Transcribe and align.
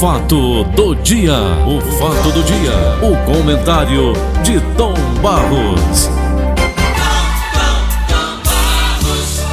fato 0.00 0.64
do 0.64 0.94
dia, 0.94 1.34
o 1.68 1.78
fato 1.98 2.32
do 2.32 2.42
dia, 2.42 2.72
o 3.02 3.12
comentário 3.30 4.14
de 4.42 4.58
Tom 4.74 4.94
Barros. 5.20 6.08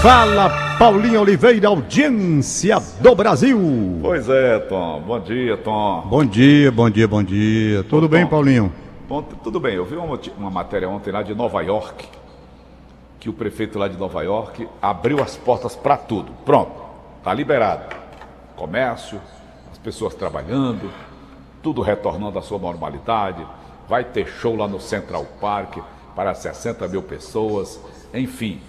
Fala 0.02 0.78
Paulinho 0.79 1.20
Oliveira, 1.20 1.68
audiência 1.68 2.78
do 3.02 3.13
Brasil. 3.13 3.60
Pois 4.02 4.29
é, 4.29 4.60
Tom. 4.60 5.02
Bom 5.05 5.20
dia, 5.20 5.57
Tom. 5.57 6.04
Bom 6.07 6.23
dia, 6.23 6.71
bom 6.71 6.89
dia, 6.89 7.07
bom 7.09 7.23
dia. 7.23 7.83
Tudo 7.83 8.07
Tom, 8.07 8.15
bem, 8.15 8.25
Paulinho? 8.25 8.71
Tom, 9.09 9.21
tudo 9.21 9.59
bem. 9.59 9.75
Eu 9.75 9.83
vi 9.83 9.97
uma, 9.97 10.17
uma 10.37 10.49
matéria 10.49 10.87
ontem 10.87 11.11
lá 11.11 11.23
de 11.23 11.35
Nova 11.35 11.61
York, 11.61 12.05
que 13.19 13.27
o 13.27 13.33
prefeito 13.33 13.77
lá 13.77 13.89
de 13.89 13.97
Nova 13.97 14.23
York 14.23 14.65
abriu 14.81 15.21
as 15.21 15.35
portas 15.35 15.75
para 15.75 15.97
tudo. 15.97 16.31
Pronto, 16.45 16.71
tá 17.21 17.34
liberado. 17.34 17.93
Comércio, 18.55 19.20
pessoas 19.88 20.13
trabalhando, 20.13 20.91
tudo 21.63 21.81
retornando 21.81 22.38
à 22.38 22.41
sua 22.41 22.59
normalidade. 22.59 23.48
Vai 23.88 24.03
ter 24.03 24.27
show 24.27 24.53
lá 24.53 24.67
no 24.67 24.81
Central 24.81 25.25
Park 25.39 25.77
para 26.13 26.34
60 26.34 26.85
mil 26.89 27.02
pessoas. 27.02 27.80
Enfim, 28.13 28.59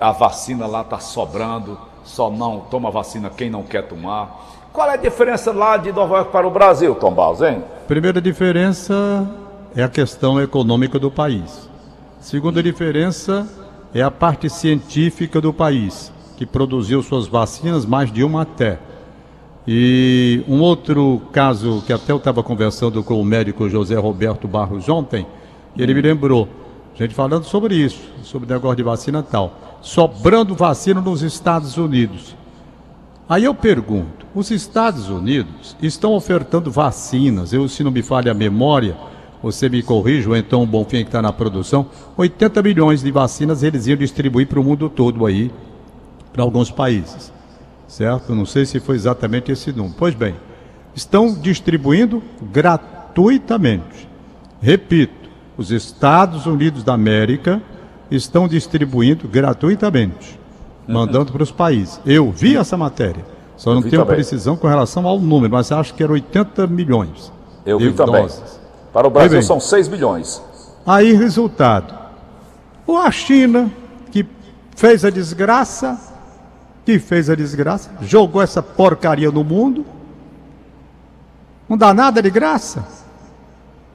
a 0.00 0.12
vacina 0.12 0.66
lá 0.66 0.80
está 0.80 0.98
sobrando, 0.98 1.78
só 2.04 2.30
não 2.30 2.60
toma 2.60 2.90
vacina 2.90 3.28
quem 3.28 3.50
não 3.50 3.64
quer 3.64 3.82
tomar. 3.82 4.70
Qual 4.72 4.88
é 4.88 4.94
a 4.94 4.96
diferença 4.96 5.52
lá 5.52 5.76
de 5.76 5.92
Nova 5.92 6.16
York 6.16 6.32
para 6.32 6.48
o 6.48 6.50
Brasil, 6.50 6.94
Tom 6.94 7.12
Baus, 7.12 7.42
hein? 7.42 7.62
Primeira 7.86 8.18
diferença 8.18 9.28
é 9.76 9.82
a 9.82 9.90
questão 9.90 10.40
econômica 10.40 10.98
do 10.98 11.10
país. 11.10 11.68
Segunda 12.18 12.62
diferença 12.62 13.46
é 13.92 14.00
a 14.00 14.10
parte 14.10 14.48
científica 14.48 15.38
do 15.38 15.52
país, 15.52 16.10
que 16.38 16.46
produziu 16.46 17.02
suas 17.02 17.26
vacinas, 17.26 17.84
mais 17.84 18.10
de 18.10 18.24
uma 18.24 18.40
até. 18.40 18.78
E 19.66 20.44
um 20.46 20.60
outro 20.60 21.22
caso 21.32 21.82
que 21.84 21.92
até 21.92 22.12
eu 22.12 22.18
estava 22.18 22.40
conversando 22.40 23.02
com 23.02 23.20
o 23.20 23.24
médico 23.24 23.68
José 23.68 23.96
Roberto 23.96 24.46
Barros 24.46 24.88
ontem, 24.88 25.26
ele 25.76 25.92
me 25.92 26.00
lembrou, 26.00 26.48
gente 26.94 27.12
falando 27.12 27.44
sobre 27.44 27.74
isso, 27.74 28.00
sobre 28.22 28.48
o 28.48 28.54
negócio 28.54 28.76
de 28.76 28.84
vacina 28.84 29.18
e 29.18 29.30
tal, 29.30 29.78
sobrando 29.82 30.54
vacina 30.54 31.00
nos 31.00 31.20
Estados 31.20 31.76
Unidos. 31.76 32.36
Aí 33.28 33.42
eu 33.42 33.52
pergunto, 33.52 34.24
os 34.32 34.52
Estados 34.52 35.10
Unidos 35.10 35.76
estão 35.82 36.14
ofertando 36.14 36.70
vacinas, 36.70 37.52
eu 37.52 37.68
se 37.68 37.82
não 37.82 37.90
me 37.90 38.02
falha 38.02 38.30
a 38.30 38.34
memória, 38.34 38.96
você 39.42 39.68
me 39.68 39.82
corrija, 39.82 40.28
ou 40.28 40.36
então 40.36 40.62
o 40.62 40.66
Bonfim 40.66 40.98
que 40.98 41.08
está 41.08 41.20
na 41.20 41.32
produção, 41.32 41.86
80 42.16 42.62
milhões 42.62 43.02
de 43.02 43.10
vacinas 43.10 43.64
eles 43.64 43.88
iam 43.88 43.96
distribuir 43.96 44.46
para 44.46 44.60
o 44.60 44.64
mundo 44.64 44.88
todo 44.88 45.26
aí, 45.26 45.50
para 46.32 46.44
alguns 46.44 46.70
países 46.70 47.34
certo? 47.88 48.34
Não 48.34 48.46
sei 48.46 48.66
se 48.66 48.80
foi 48.80 48.96
exatamente 48.96 49.52
esse 49.52 49.72
número. 49.72 49.94
Pois 49.98 50.14
bem, 50.14 50.34
estão 50.94 51.32
distribuindo 51.34 52.22
gratuitamente. 52.42 54.08
Repito, 54.60 55.28
os 55.56 55.70
Estados 55.70 56.46
Unidos 56.46 56.82
da 56.82 56.94
América 56.94 57.62
estão 58.10 58.46
distribuindo 58.46 59.28
gratuitamente, 59.28 60.38
mandando 60.86 61.32
para 61.32 61.42
os 61.42 61.50
países. 61.50 62.00
Eu 62.04 62.30
vi 62.30 62.56
essa 62.56 62.76
matéria, 62.76 63.24
só 63.56 63.74
não 63.74 63.82
tenho 63.82 64.02
também. 64.02 64.16
precisão 64.16 64.56
com 64.56 64.66
relação 64.66 65.06
ao 65.06 65.18
número, 65.18 65.52
mas 65.52 65.72
acho 65.72 65.94
que 65.94 66.02
era 66.02 66.12
80 66.12 66.66
milhões. 66.66 67.32
Eu 67.64 67.78
vi 67.78 67.92
também. 67.92 68.22
Doses. 68.22 68.60
Para 68.92 69.06
o 69.08 69.10
Brasil 69.10 69.42
são 69.42 69.60
6 69.60 69.88
milhões. 69.88 70.42
Aí, 70.86 71.12
resultado. 71.12 71.94
Ou 72.86 72.96
a 72.96 73.10
China, 73.10 73.70
que 74.10 74.24
fez 74.76 75.04
a 75.04 75.10
desgraça, 75.10 75.98
que 76.86 77.00
fez 77.00 77.28
a 77.28 77.34
desgraça, 77.34 77.90
jogou 78.00 78.40
essa 78.40 78.62
porcaria 78.62 79.28
no 79.32 79.42
mundo. 79.42 79.84
Não 81.68 81.76
dá 81.76 81.92
nada 81.92 82.22
de 82.22 82.30
graça. 82.30 82.86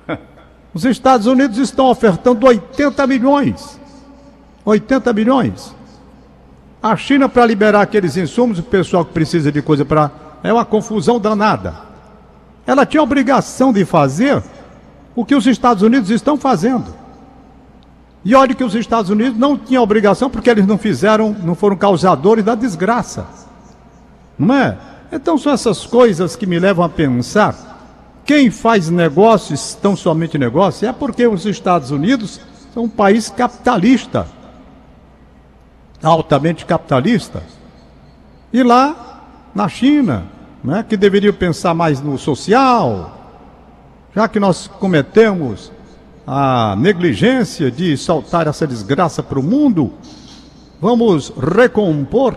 Os 0.73 0.83
Estados 0.83 1.25
Unidos 1.25 1.57
estão 1.57 1.85
ofertando 1.85 2.45
80 2.45 3.07
milhões. 3.07 3.79
80 4.65 5.13
milhões. 5.13 5.73
A 6.83 6.97
China, 6.97 7.29
para 7.29 7.45
liberar 7.45 7.81
aqueles 7.81 8.17
insumos, 8.17 8.59
o 8.59 8.63
pessoal 8.63 9.05
que 9.05 9.13
precisa 9.13 9.53
de 9.53 9.61
coisa 9.61 9.85
para. 9.85 10.11
É 10.43 10.51
uma 10.51 10.65
confusão 10.65 11.17
danada. 11.17 11.73
Ela 12.67 12.85
tinha 12.85 12.99
a 12.99 13.03
obrigação 13.03 13.71
de 13.71 13.85
fazer 13.85 14.43
o 15.15 15.23
que 15.23 15.35
os 15.35 15.47
Estados 15.47 15.81
Unidos 15.81 16.09
estão 16.09 16.35
fazendo. 16.35 16.93
E 18.23 18.35
olhe 18.35 18.53
que 18.53 18.63
os 18.63 18.75
Estados 18.75 19.09
Unidos 19.09 19.37
não 19.37 19.57
tinham 19.57 19.83
obrigação 19.83 20.29
porque 20.29 20.49
eles 20.49 20.67
não 20.67 20.77
fizeram, 20.77 21.35
não 21.43 21.55
foram 21.55 21.75
causadores 21.75 22.45
da 22.45 22.53
desgraça. 22.53 23.25
Não 24.37 24.55
é? 24.55 24.77
Então 25.11 25.37
são 25.37 25.51
essas 25.51 25.85
coisas 25.85 26.35
que 26.35 26.45
me 26.45 26.59
levam 26.59 26.85
a 26.85 26.89
pensar. 26.89 27.71
Quem 28.23 28.51
faz 28.51 28.89
negócios, 28.89 29.73
tão 29.73 29.95
somente 29.95 30.37
negócios, 30.37 30.83
é 30.83 30.93
porque 30.93 31.25
os 31.25 31.45
Estados 31.45 31.89
Unidos 31.89 32.39
são 32.73 32.83
um 32.83 32.89
país 32.89 33.29
capitalista. 33.29 34.27
Altamente 36.01 36.65
capitalista. 36.65 37.43
E 38.53 38.61
lá, 38.63 39.23
na 39.53 39.67
China, 39.67 40.25
né, 40.63 40.85
que 40.87 40.95
deveriam 40.95 41.33
pensar 41.33 41.73
mais 41.73 41.99
no 41.99 42.17
social, 42.17 43.17
já 44.15 44.27
que 44.27 44.39
nós 44.39 44.67
cometemos 44.67 45.71
a 46.25 46.75
negligência 46.77 47.71
de 47.71 47.97
soltar 47.97 48.47
essa 48.47 48.67
desgraça 48.67 49.23
para 49.23 49.39
o 49.39 49.43
mundo, 49.43 49.93
vamos 50.79 51.31
recompor 51.37 52.35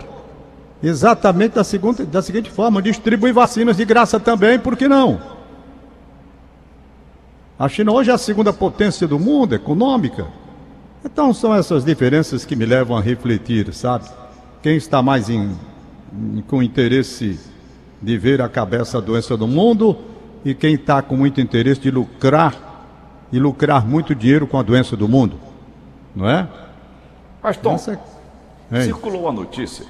exatamente 0.83 1.55
da, 1.55 1.65
segunda, 1.65 2.05
da 2.05 2.23
seguinte 2.23 2.51
forma: 2.51 2.83
distribuir 2.83 3.35
vacinas 3.35 3.77
de 3.77 3.85
graça 3.85 4.19
também, 4.19 4.59
por 4.59 4.77
que 4.77 4.89
não? 4.89 5.21
A 7.59 7.69
China 7.69 7.93
hoje 7.93 8.11
é 8.11 8.15
a 8.15 8.19
segunda 8.19 8.53
potência 8.53 9.07
do 9.07 9.19
mundo 9.19 9.55
econômica. 9.55 10.27
Então 11.05 11.33
são 11.33 11.55
essas 11.55 11.85
diferenças 11.85 12.45
que 12.45 12.57
me 12.57 12.65
levam 12.65 12.97
a 12.97 13.01
refletir, 13.01 13.73
sabe? 13.73 14.09
Quem 14.63 14.77
está 14.77 15.03
mais 15.03 15.29
em, 15.29 15.55
em, 16.13 16.43
com 16.49 16.63
interesse 16.63 17.39
de 18.03 18.19
ver 18.19 18.41
a 18.41 18.49
cabeça 18.49 19.01
da 19.01 19.07
doença 19.07 19.37
do 19.37 19.47
mundo 19.47 19.97
e 20.45 20.55
quem 20.55 20.75
está 20.75 21.01
com 21.01 21.17
muito 21.17 21.41
interesse 21.41 21.81
de 21.81 21.91
lucrar 21.91 22.74
e 23.33 23.39
lucrar 23.39 23.87
muito 23.87 24.15
dinheiro 24.15 24.47
com 24.47 24.59
a 24.59 24.63
doença 24.63 24.97
do 24.97 25.09
mundo, 25.09 25.39
não 26.15 26.29
é? 26.29 26.49
Mas, 27.43 27.57
Tom, 27.57 27.77
é... 28.73 28.83
circulou 28.83 29.23
uma 29.23 29.33
notícia 29.33 29.87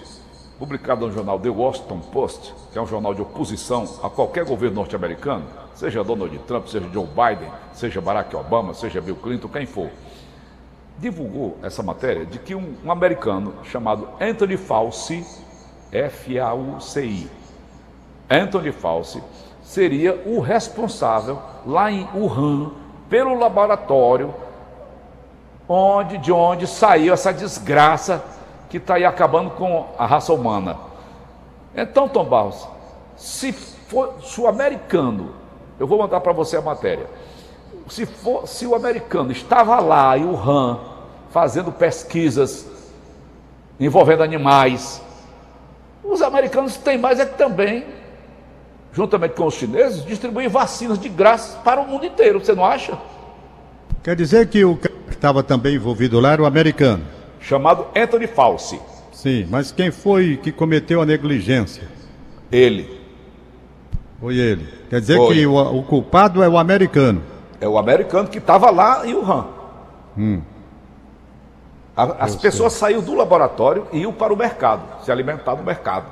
publicada 0.58 1.06
no 1.06 1.12
jornal 1.12 1.38
The 1.38 1.50
Washington 1.50 2.00
Post, 2.00 2.54
que 2.72 2.78
é 2.78 2.82
um 2.82 2.86
jornal 2.86 3.14
de 3.14 3.22
oposição 3.22 3.88
a 4.02 4.10
qualquer 4.10 4.44
governo 4.44 4.76
norte-americano, 4.76 5.44
seja 5.74 6.02
Donald 6.02 6.36
Trump, 6.40 6.66
seja 6.66 6.88
Joe 6.92 7.06
Biden, 7.06 7.50
seja 7.72 8.00
Barack 8.00 8.34
Obama, 8.34 8.74
seja 8.74 9.00
Bill 9.00 9.16
Clinton, 9.16 9.48
quem 9.48 9.66
for, 9.66 9.90
divulgou 10.98 11.58
essa 11.62 11.82
matéria 11.82 12.24
de 12.24 12.38
que 12.38 12.54
um, 12.54 12.74
um 12.84 12.90
americano 12.90 13.54
chamado 13.64 14.08
Anthony 14.20 14.56
Fauci, 14.56 15.24
F-A-U-C-I, 15.92 17.30
Anthony 18.30 18.72
Fauci, 18.72 19.22
seria 19.62 20.22
o 20.26 20.40
responsável 20.40 21.40
lá 21.66 21.90
em 21.90 22.08
Wuhan 22.14 22.72
pelo 23.08 23.34
laboratório 23.38 24.34
onde, 25.68 26.18
de 26.18 26.32
onde 26.32 26.66
saiu 26.66 27.14
essa 27.14 27.32
desgraça 27.32 28.22
que 28.68 28.76
está 28.76 28.94
aí 28.94 29.04
acabando 29.04 29.50
com 29.50 29.86
a 29.98 30.06
raça 30.06 30.32
humana. 30.32 30.76
Então, 31.76 32.08
Tom 32.08 32.24
Barros, 32.24 32.68
se 33.16 33.52
for 33.52 34.14
se 34.22 34.40
o 34.40 34.46
americano, 34.46 35.34
eu 35.78 35.86
vou 35.86 35.98
mandar 35.98 36.20
para 36.20 36.32
você 36.32 36.56
a 36.56 36.62
matéria. 36.62 37.06
Se, 37.88 38.06
for, 38.06 38.48
se 38.48 38.66
o 38.66 38.74
americano 38.74 39.30
estava 39.30 39.78
lá 39.80 40.16
em 40.16 40.24
Wuhan 40.24 40.80
fazendo 41.30 41.70
pesquisas 41.70 42.66
envolvendo 43.78 44.22
animais, 44.22 45.02
os 46.02 46.22
americanos 46.22 46.76
têm 46.76 46.96
mais 46.96 47.18
é 47.18 47.26
que 47.26 47.36
também 47.36 47.84
juntamente 48.94 49.34
com 49.34 49.46
os 49.46 49.54
chineses, 49.54 50.04
distribuir 50.04 50.48
vacinas 50.48 50.98
de 50.98 51.08
graça 51.08 51.58
para 51.58 51.80
o 51.80 51.86
mundo 51.86 52.06
inteiro, 52.06 52.38
você 52.38 52.54
não 52.54 52.64
acha? 52.64 52.96
Quer 54.02 54.14
dizer 54.14 54.48
que 54.48 54.64
o 54.64 54.76
que 54.76 54.88
estava 55.10 55.42
também 55.42 55.74
envolvido 55.74 56.20
lá 56.20 56.32
era 56.32 56.42
o 56.42 56.46
americano? 56.46 57.04
Chamado 57.40 57.86
Anthony 57.94 58.26
Fauci. 58.26 58.80
Sim, 59.12 59.46
mas 59.50 59.72
quem 59.72 59.90
foi 59.90 60.36
que 60.36 60.52
cometeu 60.52 61.02
a 61.02 61.06
negligência? 61.06 61.88
Ele. 62.52 63.00
Foi 64.20 64.36
ele. 64.36 64.68
Quer 64.88 65.00
dizer 65.00 65.16
foi. 65.16 65.34
que 65.34 65.46
o, 65.46 65.56
o, 65.56 65.82
culpado 65.82 66.42
é 66.42 66.48
o 66.48 66.56
americano. 66.56 67.22
É 67.60 67.66
o 67.66 67.76
americano 67.76 68.28
que 68.28 68.38
estava 68.38 68.70
lá 68.70 69.06
em 69.06 69.14
Wuhan. 69.14 69.46
Hum. 70.16 70.42
A, 71.96 72.24
as 72.24 72.36
pessoas 72.36 72.74
saíram 72.74 73.02
do 73.02 73.14
laboratório 73.14 73.86
e 73.92 74.00
iam 74.00 74.12
para 74.12 74.32
o 74.32 74.36
mercado, 74.36 75.04
se 75.04 75.10
alimentar 75.10 75.56
no 75.56 75.64
mercado. 75.64 76.06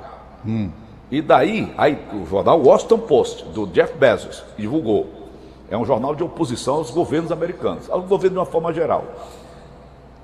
Hum. 0.45 0.69
E 1.13 1.21
daí, 1.21 1.71
aí, 1.77 1.95
o 2.11 2.25
jornal 2.25 2.59
Washington 2.59 2.97
Post, 2.97 3.45
do 3.53 3.67
Jeff 3.67 3.95
Bezos, 3.95 4.43
divulgou. 4.57 5.07
É 5.69 5.77
um 5.77 5.85
jornal 5.85 6.15
de 6.15 6.23
oposição 6.23 6.77
aos 6.77 6.89
governos 6.89 7.31
americanos, 7.31 7.87
ao 7.87 8.01
governo 8.01 8.37
de 8.37 8.39
uma 8.39 8.47
forma 8.47 8.73
geral. 8.73 9.05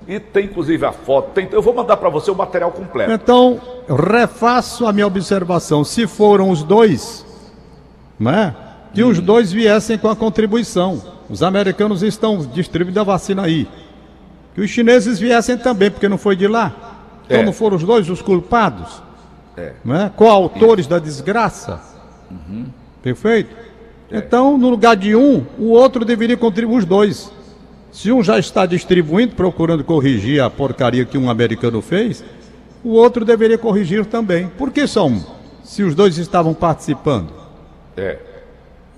E 0.08 0.18
tem 0.18 0.46
inclusive 0.46 0.84
a 0.84 0.90
foto. 0.90 1.30
Tem, 1.32 1.48
eu 1.52 1.62
vou 1.62 1.72
mandar 1.72 1.96
para 1.96 2.08
você 2.08 2.28
o 2.32 2.34
material 2.34 2.72
completo. 2.72 3.12
Então, 3.12 3.60
refaço 3.88 4.84
a 4.84 4.92
minha 4.92 5.06
observação. 5.06 5.84
Se 5.84 6.08
foram 6.08 6.50
os 6.50 6.64
dois, 6.64 7.24
não 8.18 8.32
é? 8.32 8.56
Que 8.92 9.04
os 9.04 9.20
dois 9.20 9.52
viessem 9.52 9.96
com 9.96 10.08
a 10.08 10.16
contribuição. 10.16 11.00
Os 11.28 11.40
americanos 11.40 12.02
estão 12.02 12.38
distribuindo 12.38 12.98
a 12.98 13.04
vacina 13.04 13.42
aí. 13.42 13.68
Que 14.56 14.60
os 14.60 14.68
chineses 14.68 15.20
viessem 15.20 15.56
também, 15.56 15.88
porque 15.88 16.08
não 16.08 16.18
foi 16.18 16.34
de 16.34 16.48
lá. 16.48 16.74
Então 17.26 17.38
É. 17.38 17.44
não 17.44 17.52
foram 17.52 17.76
os 17.76 17.84
dois 17.84 18.10
os 18.10 18.20
culpados? 18.20 19.08
É. 19.60 19.72
Não 19.84 19.94
é? 19.94 20.08
Coautores 20.08 20.86
da 20.86 20.98
desgraça. 20.98 21.80
Perfeito? 23.02 23.54
Então, 24.10 24.56
no 24.56 24.70
lugar 24.70 24.96
de 24.96 25.14
um, 25.14 25.44
o 25.58 25.70
outro 25.70 26.04
deveria 26.04 26.36
contribuir 26.36 26.78
os 26.78 26.84
dois. 26.84 27.30
Se 27.92 28.10
um 28.10 28.22
já 28.22 28.38
está 28.38 28.66
distribuindo, 28.66 29.34
procurando 29.34 29.84
corrigir 29.84 30.42
a 30.42 30.48
porcaria 30.48 31.04
que 31.04 31.18
um 31.18 31.28
americano 31.28 31.82
fez, 31.82 32.24
o 32.82 32.90
outro 32.90 33.24
deveria 33.24 33.58
corrigir 33.58 34.06
também. 34.06 34.48
Por 34.48 34.70
que 34.70 34.86
só 34.86 35.06
um? 35.06 35.22
Se 35.62 35.82
os 35.82 35.94
dois 35.94 36.16
estavam 36.16 36.54
participando. 36.54 37.32
É. 37.96 38.18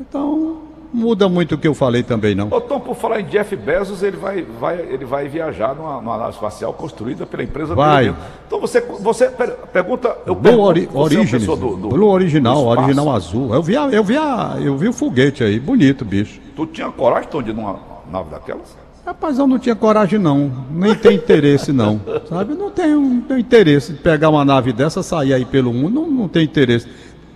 Então, 0.00 0.62
muda 0.92 1.28
muito 1.28 1.54
o 1.54 1.58
que 1.58 1.66
eu 1.66 1.74
falei 1.74 2.02
também, 2.02 2.34
não. 2.34 2.48
Ô, 2.50 2.60
Tom, 2.60 2.78
por 2.80 2.94
falar 2.94 3.20
em 3.20 3.24
Jeff 3.24 3.54
Bezos, 3.56 4.02
ele 4.02 4.16
vai, 4.16 4.42
vai, 4.42 4.78
ele 4.80 5.04
vai 5.04 5.28
viajar 5.28 5.74
numa, 5.74 5.96
numa 6.00 6.18
nave 6.18 6.30
espacial 6.32 6.72
construída 6.74 7.24
pela 7.24 7.42
empresa 7.42 7.74
Vai. 7.74 8.04
dele. 8.06 8.16
Então 8.46 8.60
você, 8.60 8.80
você 8.80 9.28
per- 9.28 9.56
pergunta. 9.72 10.16
Eu 10.26 10.34
Blue 10.34 10.42
pergunto, 10.42 10.62
ori 10.68 10.88
é 10.92 10.96
Origins, 10.98 11.46
do, 11.46 11.56
do- 11.56 11.88
Blue 11.88 12.08
original, 12.08 12.64
original 12.66 13.10
azul. 13.14 13.54
Eu 13.54 13.62
vi, 13.62 13.76
a- 13.76 13.88
eu 13.88 14.04
vi, 14.04 14.16
a- 14.16 14.56
eu 14.60 14.76
vi 14.76 14.88
o 14.88 14.92
foguete 14.92 15.42
aí, 15.42 15.58
bonito, 15.58 16.04
bicho. 16.04 16.40
Tu 16.54 16.66
tinha 16.66 16.90
coragem, 16.90 17.28
Tom, 17.30 17.42
de 17.42 17.50
ir 17.50 17.54
numa 17.54 17.78
nave 18.10 18.30
daquelas? 18.30 18.76
Rapaz, 19.04 19.36
eu 19.38 19.46
não 19.48 19.58
tinha 19.58 19.74
coragem 19.74 20.16
não, 20.18 20.48
nem 20.70 20.94
tem 20.94 21.16
interesse 21.16 21.72
não, 21.72 22.00
sabe? 22.28 22.54
Não 22.54 22.70
tenho, 22.70 23.00
não 23.00 23.20
tenho 23.22 23.40
interesse 23.40 23.92
de 23.94 23.98
pegar 23.98 24.28
uma 24.28 24.44
nave 24.44 24.72
dessa, 24.72 25.02
sair 25.02 25.32
aí 25.34 25.44
pelo 25.44 25.72
mundo, 25.72 26.02
não, 26.02 26.06
não 26.08 26.28
tenho 26.28 26.44
interesse. 26.44 26.86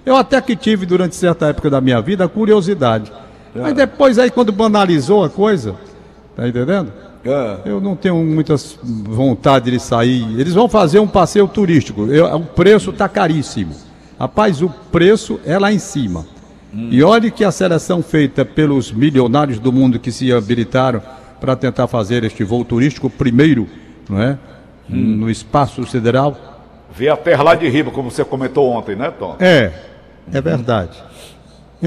Eu 0.05 0.15
até 0.15 0.41
que 0.41 0.55
tive 0.55 0.87
durante 0.87 1.17
certa 1.17 1.47
época 1.49 1.69
da 1.69 1.81
minha 1.81 2.01
vida 2.01 2.25
a 2.25 2.29
curiosidade. 2.29 3.13
Mas 3.63 3.75
depois 3.75 4.19
aí 4.19 4.31
quando 4.31 4.53
banalizou 4.53 5.25
a 5.25 5.31
coisa, 5.31 5.75
tá 6.35 6.47
entendendo? 6.49 6.93
É. 7.25 7.57
Eu 7.65 7.81
não 7.81 7.97
tenho 7.97 8.17
muitas 8.17 8.79
vontade 8.83 9.71
de 9.71 9.81
sair. 9.81 10.25
Eles 10.39 10.55
vão 10.55 10.69
fazer 10.69 11.01
um 11.01 11.09
passeio 11.09 11.49
turístico. 11.49 12.07
Eu- 12.07 12.27
o 12.37 12.41
preço 12.45 12.93
tá 12.93 13.09
caríssimo. 13.09 13.75
Rapaz, 14.19 14.63
o 14.63 14.69
preço 14.93 15.41
é 15.45 15.59
lá 15.59 15.73
em 15.73 15.79
cima. 15.79 16.25
E 16.91 17.03
olhe 17.03 17.31
que 17.31 17.43
a 17.43 17.51
seleção 17.51 18.03
feita 18.03 18.45
pelos 18.45 18.93
milionários 18.93 19.59
do 19.59 19.73
mundo 19.73 19.99
que 19.99 20.13
se 20.13 20.31
habilitaram 20.33 21.01
para 21.41 21.57
tentar 21.57 21.87
fazer 21.87 22.23
este 22.23 22.45
voo 22.45 22.65
turístico 22.65 23.09
primeiro, 23.09 23.67
não 24.09 24.21
é? 24.21 24.39
No 24.89 25.31
espaço 25.31 25.85
sideral. 25.87 26.37
Ver 26.95 27.09
a 27.09 27.17
terra 27.17 27.43
lá 27.43 27.55
de 27.55 27.69
riba, 27.69 27.91
como 27.91 28.11
você 28.11 28.25
comentou 28.25 28.71
ontem, 28.71 28.95
né, 28.95 29.11
Tom? 29.11 29.37
É, 29.41 29.73
é 30.33 30.41
verdade. 30.41 31.03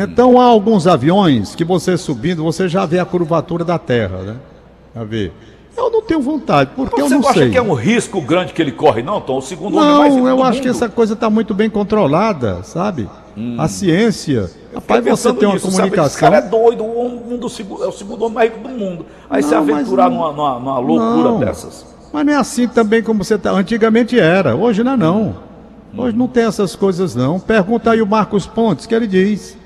Então 0.04 0.40
há 0.40 0.46
alguns 0.46 0.88
aviões 0.88 1.56
que 1.56 1.64
você 1.64 1.98
subindo, 1.98 2.44
você 2.44 2.68
já 2.68 2.86
vê 2.86 3.00
a 3.00 3.06
curvatura 3.06 3.64
da 3.66 3.78
Terra, 3.80 4.18
né? 4.20 4.36
A 4.96 5.04
ver. 5.04 5.32
Eu 5.78 5.90
não 5.90 6.02
tenho 6.02 6.20
vontade, 6.20 6.72
porque 6.76 7.00
eu 7.02 7.08
você 7.08 7.14
não 7.16 7.22
não 7.22 7.30
acha 7.30 7.40
sei. 7.40 7.52
que 7.52 7.58
é 7.58 7.62
um 7.62 7.74
risco 7.74 8.20
grande 8.22 8.52
que 8.52 8.62
ele 8.62 8.72
corre, 8.72 9.02
não, 9.02 9.22
Tom? 9.22 9.38
O 9.38 9.42
segundo 9.42 9.78
homem 9.78 9.90
mais 9.98 10.14
rico 10.14 10.26
Não, 10.28 10.38
eu 10.38 10.44
acho 10.44 10.60
que 10.62 10.68
mundo. 10.68 10.76
essa 10.76 10.90
coisa 10.90 11.14
está 11.14 11.30
muito 11.30 11.54
bem 11.54 11.70
controlada, 11.70 12.64
sabe? 12.64 13.10
A 13.58 13.68
ciência. 13.70 14.50
Rapaz, 14.76 15.06
você 15.06 15.32
tem 15.34 15.48
uma 15.48 15.54
nisso, 15.54 15.72
sabe? 15.72 15.88
Esse 15.88 15.96
comunicação. 15.96 16.20
cara 16.20 16.38
é 16.38 16.42
doido, 16.50 16.84
um, 16.84 17.34
um 17.34 17.38
do 17.38 17.48
segu- 17.48 17.82
é 17.82 17.88
o 17.88 17.92
segundo 17.94 18.24
homem 18.26 18.36
mais 18.36 18.52
rico 18.52 18.68
do 18.68 18.70
mundo. 18.70 19.06
Aí 19.30 19.42
se 19.42 19.54
Não, 19.56 19.64
mas 19.66 19.76
aventurar 19.76 20.10
não- 20.10 20.18
numa, 20.18 20.32
numa, 20.34 20.60
numa 20.60 20.80
loucura 20.80 21.30
Não. 21.30 21.40
dessas. 21.40 21.86
Mas 22.12 22.26
não 22.26 22.34
é 22.34 22.36
assim 22.36 22.68
também 22.68 23.02
como 23.02 23.24
você 23.24 23.38
tá. 23.38 23.52
Antigamente 23.52 24.20
era, 24.20 24.56
hoje 24.58 24.84
não 24.84 24.94
é 24.94 24.98
não. 24.98 25.36
Hoje 25.98 26.18
não 26.18 26.28
tem 26.28 26.44
essas 26.44 26.76
coisas 26.76 27.16
não. 27.16 27.40
Pergunta 27.40 27.92
aí 27.92 28.02
o 28.02 28.06
Marcos 28.08 28.46
Pontes, 28.46 28.86
que 28.86 28.94
ele 28.94 29.08
diz. 29.08 29.58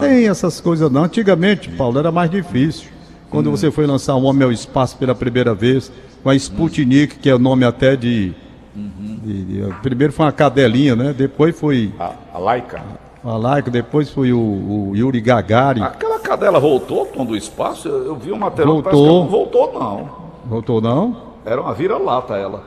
Tem 0.00 0.28
essas 0.28 0.60
coisas 0.60 0.90
não. 0.90 1.04
Antigamente, 1.04 1.68
Paulo, 1.70 1.98
era 1.98 2.10
mais 2.10 2.30
difícil. 2.30 2.88
Quando 3.30 3.50
você 3.50 3.70
foi 3.70 3.86
lançar 3.86 4.14
um 4.16 4.24
homem 4.24 4.44
ao 4.44 4.52
espaço 4.52 4.96
pela 4.96 5.14
primeira 5.14 5.52
vez, 5.54 5.90
com 6.22 6.30
a 6.30 6.34
Sputnik, 6.36 7.18
que 7.18 7.28
é 7.28 7.34
o 7.34 7.38
nome 7.38 7.64
até 7.64 7.96
de. 7.96 8.32
de- 8.74 9.44
de- 9.44 9.74
primeiro 9.82 10.12
foi 10.12 10.26
uma 10.26 10.32
cadelinha, 10.32 10.94
né? 10.96 11.12
Depois 11.16 11.58
foi 11.58 11.92
A, 11.98 12.12
a 12.34 12.38
Laika. 12.38 12.82
a 13.24 13.36
Laika, 13.36 13.70
depois 13.70 14.10
foi 14.10 14.32
o, 14.32 14.38
o 14.38 14.92
Yuri 14.94 15.20
Gagarin. 15.20 15.82
Aquela 15.82 16.18
cadela 16.20 16.58
voltou, 16.60 17.06
Tom, 17.06 17.24
do 17.24 17.36
espaço? 17.36 17.88
Eu, 17.88 18.06
eu 18.06 18.16
vi 18.16 18.30
matéria 18.32 18.70
parece 18.82 18.82
que 18.82 19.06
Voltou. 19.06 19.22
não 19.24 19.28
voltou, 19.30 19.72
não. 19.80 20.08
Voltou 20.46 20.80
não? 20.80 21.16
Era 21.44 21.60
uma 21.60 21.74
vira-lata 21.74 22.34
ela. 22.36 22.64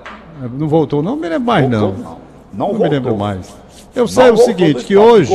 Não 0.54 0.68
voltou 0.68 1.02
não? 1.02 1.16
Me 1.16 1.28
lembro 1.30 1.46
mais 1.48 1.70
não. 1.70 1.80
Voltou, 1.92 2.04
não. 2.04 2.12
Não, 2.12 2.18
Não 2.54 2.68
me 2.68 2.74
voltou. 2.80 2.90
lembro 2.92 3.18
mais. 3.18 3.56
Eu 3.98 4.08
sei 4.08 4.30
o 4.32 4.38
seguinte, 4.38 4.84
que 4.84 4.96
hoje 4.96 5.34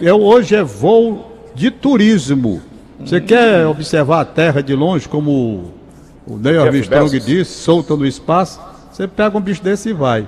é, 0.00 0.06
é- 0.08 0.14
hoje 0.14 0.54
é 0.54 0.62
voo 0.62 1.32
de 1.54 1.70
turismo. 1.70 2.60
Você 3.00 3.20
quer 3.20 3.66
observar 3.66 4.20
a 4.20 4.24
Terra 4.24 4.62
de 4.62 4.74
longe, 4.74 5.08
como 5.08 5.72
o 6.26 6.36
Neil 6.38 6.62
Armstrong 6.62 7.18
disse, 7.18 7.50
solta 7.60 7.96
no 7.96 8.06
espaço, 8.06 8.60
você 8.92 9.08
pega 9.08 9.36
um 9.36 9.40
bicho 9.40 9.62
desse 9.62 9.88
e 9.90 9.92
vai. 9.92 10.26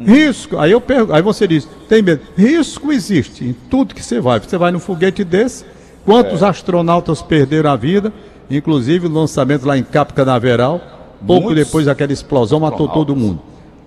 Risco, 0.00 0.56
aí 0.56 0.70
eu 0.70 0.80
pergunto, 0.80 1.12
aí 1.12 1.20
você 1.20 1.46
diz, 1.46 1.68
tem 1.88 2.00
medo? 2.02 2.22
Risco 2.36 2.92
existe 2.92 3.44
em 3.44 3.52
tudo 3.68 3.94
que 3.94 4.02
você 4.02 4.20
vai. 4.20 4.38
Você 4.40 4.56
vai 4.56 4.70
num 4.70 4.78
foguete 4.78 5.24
desse, 5.24 5.64
quantos 6.06 6.40
É. 6.42 6.46
astronautas 6.46 7.20
perderam 7.20 7.70
a 7.70 7.76
vida, 7.76 8.12
inclusive 8.48 9.06
o 9.06 9.10
lançamento 9.10 9.66
lá 9.66 9.76
em 9.76 9.82
Cap 9.82 10.14
Canaveral, 10.14 10.80
pouco 11.26 11.46
Muitos 11.48 11.66
depois 11.66 11.86
daquela 11.86 12.12
explosão 12.12 12.60
matou 12.60 12.86
astronautas. 12.86 13.06
todo 13.06 13.16
mundo. 13.16 13.40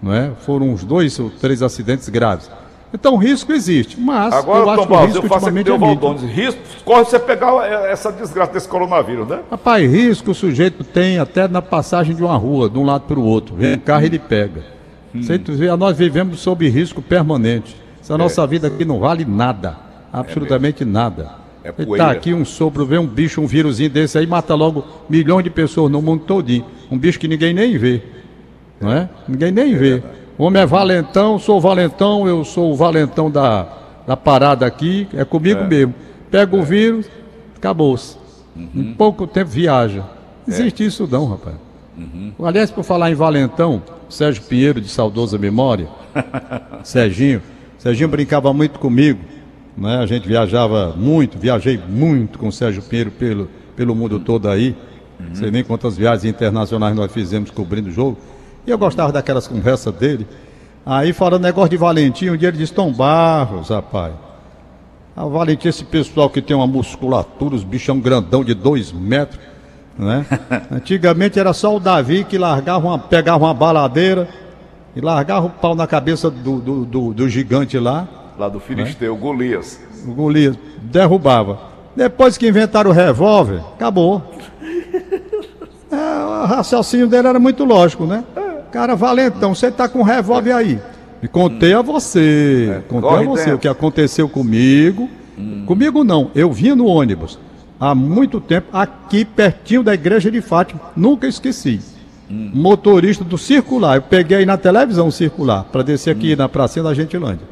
Não 0.03 0.13
é? 0.13 0.31
Foram 0.45 0.69
uns 0.69 0.83
dois 0.83 1.17
ou 1.17 1.29
três 1.29 1.61
acidentes 1.63 2.09
graves. 2.09 2.49
Então, 2.93 3.15
risco 3.15 3.53
existe, 3.53 3.99
mas 3.99 4.33
eu 4.33 4.39
Agora, 4.39 4.71
acho 4.71 4.81
Tom 4.81 4.87
que 4.87 4.93
o 4.93 5.05
risco 5.05 5.25
eu 5.25 5.31
ultimamente 5.31 5.71
é. 5.71 5.77
Valdones. 5.77 6.23
Risco, 6.23 6.59
corre 6.83 7.05
você 7.05 7.19
pegar 7.19 7.65
é, 7.65 7.91
essa 7.91 8.11
desgraça 8.11 8.51
desse 8.51 8.67
coronavírus, 8.67 9.27
né? 9.27 9.39
Rapaz, 9.49 9.89
risco 9.89 10.31
o 10.31 10.35
sujeito 10.35 10.83
tem 10.83 11.17
até 11.17 11.47
na 11.47 11.61
passagem 11.61 12.13
de 12.15 12.21
uma 12.21 12.35
rua, 12.35 12.69
de 12.69 12.77
um 12.77 12.83
lado 12.83 13.03
para 13.03 13.17
o 13.17 13.23
outro. 13.23 13.55
Vem 13.55 13.75
um 13.75 13.79
carro 13.79 14.05
ele 14.05 14.19
pega. 14.19 14.63
Hum. 15.15 15.21
Você 15.23 15.39
nós 15.77 15.97
vivemos 15.97 16.39
sob 16.39 16.67
risco 16.67 17.01
permanente. 17.01 17.75
É. 17.75 18.01
Essa 18.01 18.17
nossa 18.17 18.45
vida 18.45 18.67
aqui 18.67 18.83
não 18.83 18.99
vale 18.99 19.23
nada. 19.23 19.77
Absolutamente 20.11 20.83
nada. 20.83 21.41
É 21.63 21.69
Está 21.69 21.85
poeira. 21.85 22.11
aqui 22.11 22.33
um 22.33 22.43
sopro, 22.43 22.85
vê 22.85 22.97
um 22.97 23.05
bicho, 23.05 23.39
um 23.39 23.45
vírusinho 23.45 23.89
desse 23.89 24.17
aí, 24.17 24.25
mata 24.25 24.55
logo 24.55 24.83
milhões 25.07 25.43
de 25.43 25.49
pessoas 25.49 25.91
no 25.91 26.01
mundo 26.01 26.23
todinho. 26.25 26.65
Um 26.89 26.97
bicho 26.97 27.19
que 27.19 27.27
ninguém 27.27 27.53
nem 27.53 27.77
vê. 27.77 28.01
Não 28.81 28.91
é? 28.91 29.07
Ninguém 29.27 29.51
nem 29.51 29.75
vê. 29.75 30.01
O 30.41 30.45
homem 30.45 30.63
é 30.63 30.65
valentão, 30.65 31.37
sou 31.37 31.61
valentão, 31.61 32.27
eu 32.27 32.43
sou 32.43 32.71
o 32.71 32.75
valentão 32.75 33.29
da, 33.29 33.67
da 34.07 34.17
parada 34.17 34.65
aqui, 34.65 35.07
é 35.13 35.23
comigo 35.23 35.63
mesmo. 35.65 35.93
Pega 36.31 36.55
o 36.55 36.63
vírus, 36.63 37.05
acabou-se. 37.55 38.17
Em 38.57 38.91
pouco 38.95 39.27
tempo 39.27 39.51
viaja. 39.51 39.99
Não 39.99 40.55
existe 40.55 40.83
isso 40.83 41.07
não, 41.07 41.27
rapaz. 41.27 41.57
Aliás, 42.43 42.71
por 42.71 42.83
falar 42.83 43.11
em 43.11 43.13
valentão, 43.13 43.83
Sérgio 44.09 44.41
Pinheiro, 44.41 44.81
de 44.81 44.89
saudosa 44.89 45.37
memória, 45.37 45.87
Serginho, 46.83 47.43
Serginho 47.77 48.09
brincava 48.09 48.51
muito 48.51 48.79
comigo, 48.79 49.19
né? 49.77 49.97
A 49.97 50.07
gente 50.07 50.27
viajava 50.27 50.95
muito, 50.97 51.37
viajei 51.37 51.79
muito 51.87 52.39
com 52.39 52.47
o 52.47 52.51
Sérgio 52.51 52.81
Pinheiro 52.81 53.11
pelo, 53.11 53.47
pelo 53.75 53.93
mundo 53.93 54.19
todo 54.19 54.49
aí. 54.49 54.75
Não 55.19 55.35
sei 55.35 55.51
nem 55.51 55.63
quantas 55.63 55.95
viagens 55.95 56.25
internacionais 56.25 56.95
nós 56.95 57.11
fizemos 57.11 57.51
cobrindo 57.51 57.89
o 57.89 57.93
jogo. 57.93 58.17
E 58.65 58.71
eu 58.71 58.77
gostava 58.77 59.11
daquelas 59.11 59.47
conversas 59.47 59.93
dele. 59.93 60.27
Aí 60.85 61.13
falando 61.13 61.43
negócio 61.43 61.69
de 61.69 61.77
Valentim, 61.77 62.29
um 62.29 62.37
dia 62.37 62.47
ele 62.49 62.57
disse, 62.57 62.73
Tom 62.73 62.91
Barros, 62.91 63.69
rapaz. 63.69 64.13
A 65.15 65.25
Valentim, 65.25 65.67
esse 65.67 65.83
pessoal 65.83 66.29
que 66.29 66.41
tem 66.41 66.55
uma 66.55 66.67
musculatura, 66.67 67.55
os 67.55 67.63
bichão 67.63 67.99
grandão 67.99 68.43
de 68.43 68.53
dois 68.53 68.91
metros, 68.91 69.39
né? 69.97 70.25
Antigamente 70.71 71.39
era 71.39 71.53
só 71.53 71.75
o 71.75 71.79
Davi 71.79 72.23
que 72.23 72.37
largava 72.37 72.87
uma, 72.87 72.97
pegava 72.99 73.45
uma 73.45 73.53
baladeira 73.53 74.27
e 74.95 75.01
largava 75.01 75.47
o 75.47 75.49
pau 75.49 75.75
na 75.75 75.85
cabeça 75.85 76.29
do, 76.29 76.59
do, 76.59 76.85
do- 76.85 77.13
do 77.13 77.29
gigante 77.29 77.77
lá, 77.77 78.07
Lá 78.39 78.47
do 78.49 78.59
Filisteu, 78.59 79.15
Golias. 79.15 79.79
o 80.07 80.13
Golias 80.13 80.57
derrubava. 80.81 81.59
Depois 81.95 82.37
que 82.37 82.47
inventaram 82.47 82.89
o 82.89 82.93
revólver, 82.93 83.61
acabou. 83.75 84.21
É, 85.91 85.95
o 86.23 86.45
raciocínio 86.45 87.05
dele 87.05 87.27
era 87.27 87.37
muito 87.37 87.65
lógico, 87.65 88.05
né? 88.05 88.23
Cara, 88.71 88.95
valentão, 88.95 89.53
você 89.53 89.69
tá 89.69 89.87
com 89.87 89.99
um 89.99 90.03
revólver 90.03 90.53
aí. 90.53 90.79
E 91.21 91.27
contei 91.27 91.73
a 91.73 91.81
você, 91.81 92.81
contei 92.87 93.09
a 93.09 93.21
você 93.23 93.43
dentro. 93.43 93.55
o 93.55 93.59
que 93.59 93.67
aconteceu 93.67 94.27
comigo. 94.29 95.09
Comigo 95.65 96.03
não, 96.03 96.31
eu 96.35 96.51
vinha 96.51 96.75
no 96.75 96.85
ônibus 96.85 97.39
há 97.81 97.95
muito 97.95 98.39
tempo, 98.39 98.67
aqui 98.71 99.25
pertinho 99.25 99.81
da 99.81 99.95
igreja 99.95 100.29
de 100.29 100.39
Fátima, 100.39 100.79
nunca 100.95 101.27
esqueci. 101.27 101.81
Motorista 102.29 103.23
do 103.23 103.39
circular, 103.39 103.95
eu 103.95 104.03
peguei 104.03 104.37
aí 104.37 104.45
na 104.45 104.55
televisão 104.55 105.07
o 105.07 105.11
circular, 105.11 105.63
para 105.63 105.81
descer 105.81 106.11
aqui 106.11 106.35
na 106.35 106.47
pracinha 106.47 106.83
da 106.83 106.93
Gentilândia. 106.93 107.45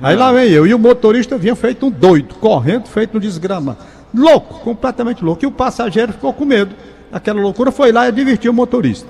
Aí 0.00 0.16
lá 0.16 0.32
vem 0.32 0.50
eu, 0.50 0.66
e 0.66 0.72
o 0.72 0.78
motorista 0.78 1.36
vinha 1.36 1.54
feito 1.54 1.86
um 1.86 1.90
doido, 1.90 2.34
correndo, 2.36 2.88
feito 2.88 3.16
um 3.16 3.20
desgrama. 3.20 3.76
Louco, 4.12 4.60
completamente 4.60 5.22
louco. 5.22 5.44
E 5.44 5.46
o 5.46 5.52
passageiro 5.52 6.12
ficou 6.12 6.32
com 6.32 6.44
medo. 6.44 6.74
Aquela 7.12 7.40
loucura 7.40 7.70
foi 7.70 7.92
lá 7.92 8.08
e 8.08 8.12
divertiu 8.12 8.52
o 8.52 8.54
motorista. 8.54 9.06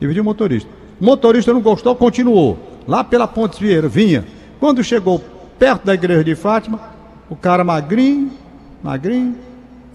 Divertiu 0.00 0.22
o 0.22 0.24
motorista. 0.24 0.68
O 1.00 1.04
motorista 1.04 1.52
não 1.52 1.60
gostou, 1.60 1.94
continuou. 1.94 2.58
Lá 2.86 3.02
pela 3.04 3.26
Pontes 3.26 3.58
Vieira, 3.58 3.88
vinha. 3.88 4.24
Quando 4.60 4.82
chegou 4.82 5.22
perto 5.58 5.84
da 5.84 5.94
igreja 5.94 6.24
de 6.24 6.34
Fátima, 6.34 6.80
O 7.28 7.34
cara 7.34 7.64
magrinho, 7.64 8.30
magrinho, 8.82 9.34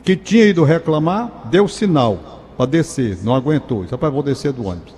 que 0.04 0.16
tinha 0.16 0.46
ido 0.46 0.64
reclamar, 0.64 1.32
deu 1.46 1.68
sinal 1.68 2.20
para 2.58 2.66
descer, 2.66 3.18
não 3.24 3.34
aguentou. 3.34 3.84
Disse, 3.84 3.92
rapaz, 3.92 4.14
vou 4.14 4.22
descer 4.22 4.52
do 4.52 4.66
ônibus. 4.66 4.94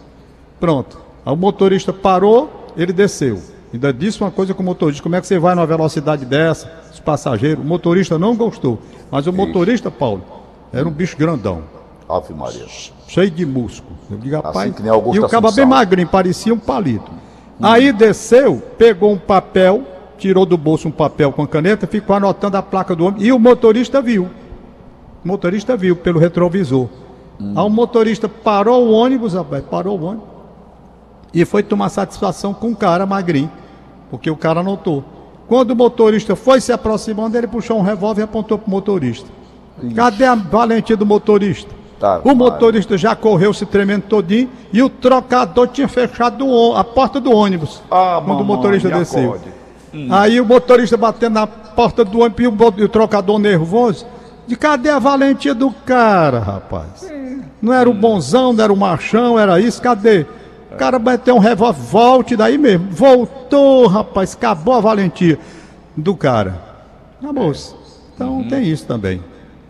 Pronto. 0.60 0.98
Aí 1.26 1.32
o 1.32 1.36
motorista 1.36 1.94
parou, 1.94 2.72
ele 2.76 2.92
desceu. 2.92 3.40
Ainda 3.72 3.94
disse 3.94 4.20
uma 4.22 4.32
coisa 4.32 4.54
com 4.54 4.64
o 4.64 4.66
motorista: 4.66 5.04
como 5.04 5.16
é 5.16 5.22
que 5.22 5.28
você 5.28 5.38
vai 5.38 5.54
numa 5.54 5.66
velocidade 5.66 6.26
dessa? 6.26 6.72
Os 6.92 7.00
passageiros. 7.00 7.64
O 7.64 7.68
motorista 7.68 8.18
não 8.18 8.36
gostou. 8.36 8.80
Mas 9.12 9.28
o 9.28 9.34
motorista, 9.34 9.92
Paulo, 9.92 10.24
era 10.72 10.88
um 10.88 10.92
bicho 10.92 11.16
grandão, 11.18 11.64
Ave 12.18 12.34
Maria. 12.34 12.66
cheio 13.08 13.32
de 13.32 13.46
músculo. 13.46 13.96
Eu 14.10 14.18
digo, 14.18 14.36
rapaz. 14.36 14.74
que 14.76 14.82
nem 14.82 14.92
Augusto 14.92 15.16
e 15.16 15.20
o 15.20 15.30
cabo 15.30 15.48
bem 15.48 15.64
Assunção. 15.64 15.68
magrinho, 15.68 16.08
parecia 16.08 16.54
um 16.54 16.60
palito. 16.60 17.12
Aí 17.62 17.92
desceu, 17.92 18.62
pegou 18.78 19.12
um 19.12 19.18
papel, 19.18 19.84
tirou 20.18 20.46
do 20.46 20.58
bolso 20.58 20.88
um 20.88 20.92
papel 20.92 21.32
com 21.32 21.46
caneta, 21.48 21.88
ficou 21.88 22.16
anotando 22.16 22.58
a 22.58 22.62
placa 22.62 22.96
do 22.96 23.06
homem. 23.06 23.24
E 23.24 23.32
o 23.32 23.40
motorista 23.40 24.02
viu. 24.02 24.30
O 25.24 25.28
motorista 25.28 25.78
viu 25.78 25.96
pelo 25.96 26.20
retrovisor. 26.20 26.88
Aí 27.40 27.64
o 27.64 27.70
motorista 27.70 28.28
parou 28.28 28.88
o 28.88 28.92
ônibus, 28.92 29.34
rapaz, 29.34 29.64
parou 29.70 30.00
o 30.00 30.04
ônibus. 30.04 30.28
E 31.34 31.46
foi 31.46 31.64
tomar 31.64 31.90
satisfação 31.90 32.54
com 32.54 32.72
o 32.72 32.76
cara 32.76 33.06
magrinho, 33.06 33.52
porque 34.10 34.30
o 34.30 34.36
cara 34.38 34.60
anotou. 34.60 35.04
Quando 35.48 35.72
o 35.72 35.76
motorista 35.76 36.36
foi 36.36 36.62
se 36.62 36.72
aproximando, 36.72 37.38
ele 37.38 37.48
puxou 37.48 37.78
um 37.78 37.82
revólver 37.82 38.22
e 38.22 38.24
apontou 38.24 38.58
pro 38.58 38.70
motorista. 38.70 39.28
Cadê 39.96 40.26
a 40.26 40.36
valentia 40.36 40.96
do 40.96 41.06
motorista? 41.06 41.83
Tá, 42.04 42.20
o 42.26 42.36
motorista 42.36 42.98
já 42.98 43.16
correu 43.16 43.54
se 43.54 43.66
tremendo 43.66 44.02
todinho 44.10 44.50
e 44.74 44.84
o 44.84 44.90
trocador 44.90 45.70
tinha 45.70 45.88
fechado 45.88 46.46
o 46.46 46.76
a 46.76 46.84
porta 46.84 47.18
do 47.18 47.32
ônibus 47.32 47.82
Ah, 47.90 48.16
quando 48.26 48.42
o 48.42 48.44
mamãe, 48.44 48.58
motorista 48.58 48.90
me 48.90 48.96
desceu. 48.96 49.24
acorde. 49.30 49.46
Aí 50.10 50.42
o 50.42 50.46
motorista 50.46 50.98
batendo 50.98 51.36
na 51.36 51.48
porta 51.48 52.04
do 52.04 52.20
ônibus 52.20 52.44
e 52.44 52.48
o, 52.50 52.74
e 52.80 52.84
o 52.84 52.90
trocador 52.90 53.40
nervoso. 53.40 54.06
De 54.46 54.58
cadê 54.58 54.90
a 54.90 55.00
valentia 55.00 55.56
do 55.56 55.72
cara, 55.72 56.40
rapaz? 56.40 57.10
Não 57.62 57.72
era 57.72 57.90
o 57.90 57.94
bonzão, 57.94 58.52
não 58.52 58.62
era 58.62 58.74
o 58.74 58.76
machão, 58.76 59.40
era 59.40 59.58
isso, 59.62 59.82
cadê? 59.82 60.26
O 60.74 60.76
cara 60.76 61.00
bateu 61.00 61.36
um 61.38 61.40
revólver, 61.40 61.80
volte 61.80 62.36
daí 62.36 62.58
mesmo. 62.58 62.86
Voltou, 62.92 63.88
rapaz, 63.88 64.34
acabou 64.34 64.74
a 64.74 64.82
valentia 64.82 65.40
do 65.96 66.14
cara. 66.18 66.60
Acabou-se. 67.24 67.74
Então 68.14 68.44
tem 68.50 68.64
isso 68.68 68.86
também. 68.86 69.24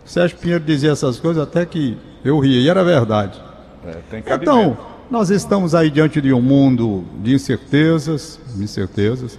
Sérgio 0.04 0.36
Pinheiro 0.36 0.64
dizia 0.64 0.90
essas 0.90 1.20
coisas 1.20 1.40
até 1.40 1.64
que 1.64 1.96
eu 2.24 2.38
ria, 2.38 2.60
e 2.60 2.68
era 2.68 2.82
verdade. 2.82 3.40
É, 3.86 4.18
Então, 4.40 4.76
nós 5.10 5.30
estamos 5.30 5.74
aí 5.74 5.90
diante 5.90 6.20
de 6.20 6.32
um 6.32 6.40
mundo 6.40 7.04
de 7.22 7.34
incertezas, 7.34 8.40
incertezas. 8.58 9.38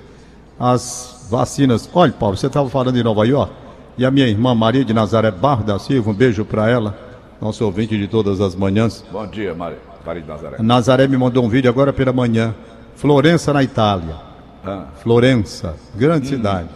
As 0.59 1.27
vacinas. 1.29 1.89
Olha, 1.93 2.13
Paulo, 2.13 2.37
você 2.37 2.47
estava 2.47 2.69
falando 2.69 2.93
de 2.95 3.03
Nova 3.03 3.25
York 3.25 3.51
e 3.97 4.05
a 4.05 4.11
minha 4.11 4.27
irmã 4.27 4.53
Maria 4.53 4.85
de 4.85 4.93
Nazaré 4.93 5.31
Barro 5.31 5.63
da 5.63 5.79
Silva, 5.79 6.11
um 6.11 6.13
beijo 6.13 6.45
para 6.45 6.69
ela, 6.69 6.97
nosso 7.41 7.65
ouvinte 7.65 7.97
de 7.97 8.07
todas 8.07 8.39
as 8.39 8.55
manhãs. 8.55 9.03
Bom 9.11 9.25
dia, 9.27 9.53
Maria. 9.53 9.79
Maria 10.05 10.21
de 10.21 10.27
Nazaré. 10.27 10.55
A 10.59 10.63
Nazaré 10.63 11.07
me 11.07 11.17
mandou 11.17 11.43
um 11.43 11.49
vídeo 11.49 11.69
agora 11.69 11.91
pela 11.91 12.13
manhã. 12.13 12.53
Florença, 12.95 13.51
na 13.51 13.63
Itália. 13.63 14.15
Ah, 14.63 14.85
Florença, 15.01 15.75
grande 15.95 16.27
cidade. 16.27 16.69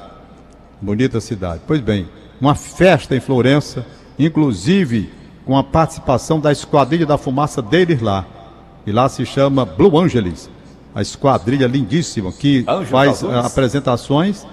Bonita 0.82 1.22
cidade. 1.22 1.62
Pois 1.66 1.80
bem, 1.80 2.08
uma 2.42 2.56
festa 2.56 3.16
em 3.16 3.20
Florença, 3.20 3.86
inclusive 4.18 5.10
com 5.50 5.58
a 5.58 5.64
participação 5.64 6.40
da 6.40 6.52
Esquadrilha 6.52 7.08
da 7.08 7.18
Fumaça 7.18 7.60
deles 7.60 8.04
lá. 8.04 8.24
E 8.86 8.92
lá 8.92 9.10
se 9.10 9.26
chama 9.26 9.66
Blue 9.66 9.98
Angeles. 10.00 10.48
A 10.94 11.02
esquadrilha 11.02 11.66
lindíssima 11.66 12.32
que 12.32 12.64
Anjos 12.68 12.90
faz 12.90 13.24
eh, 13.24 13.28
apresentações 13.44 14.46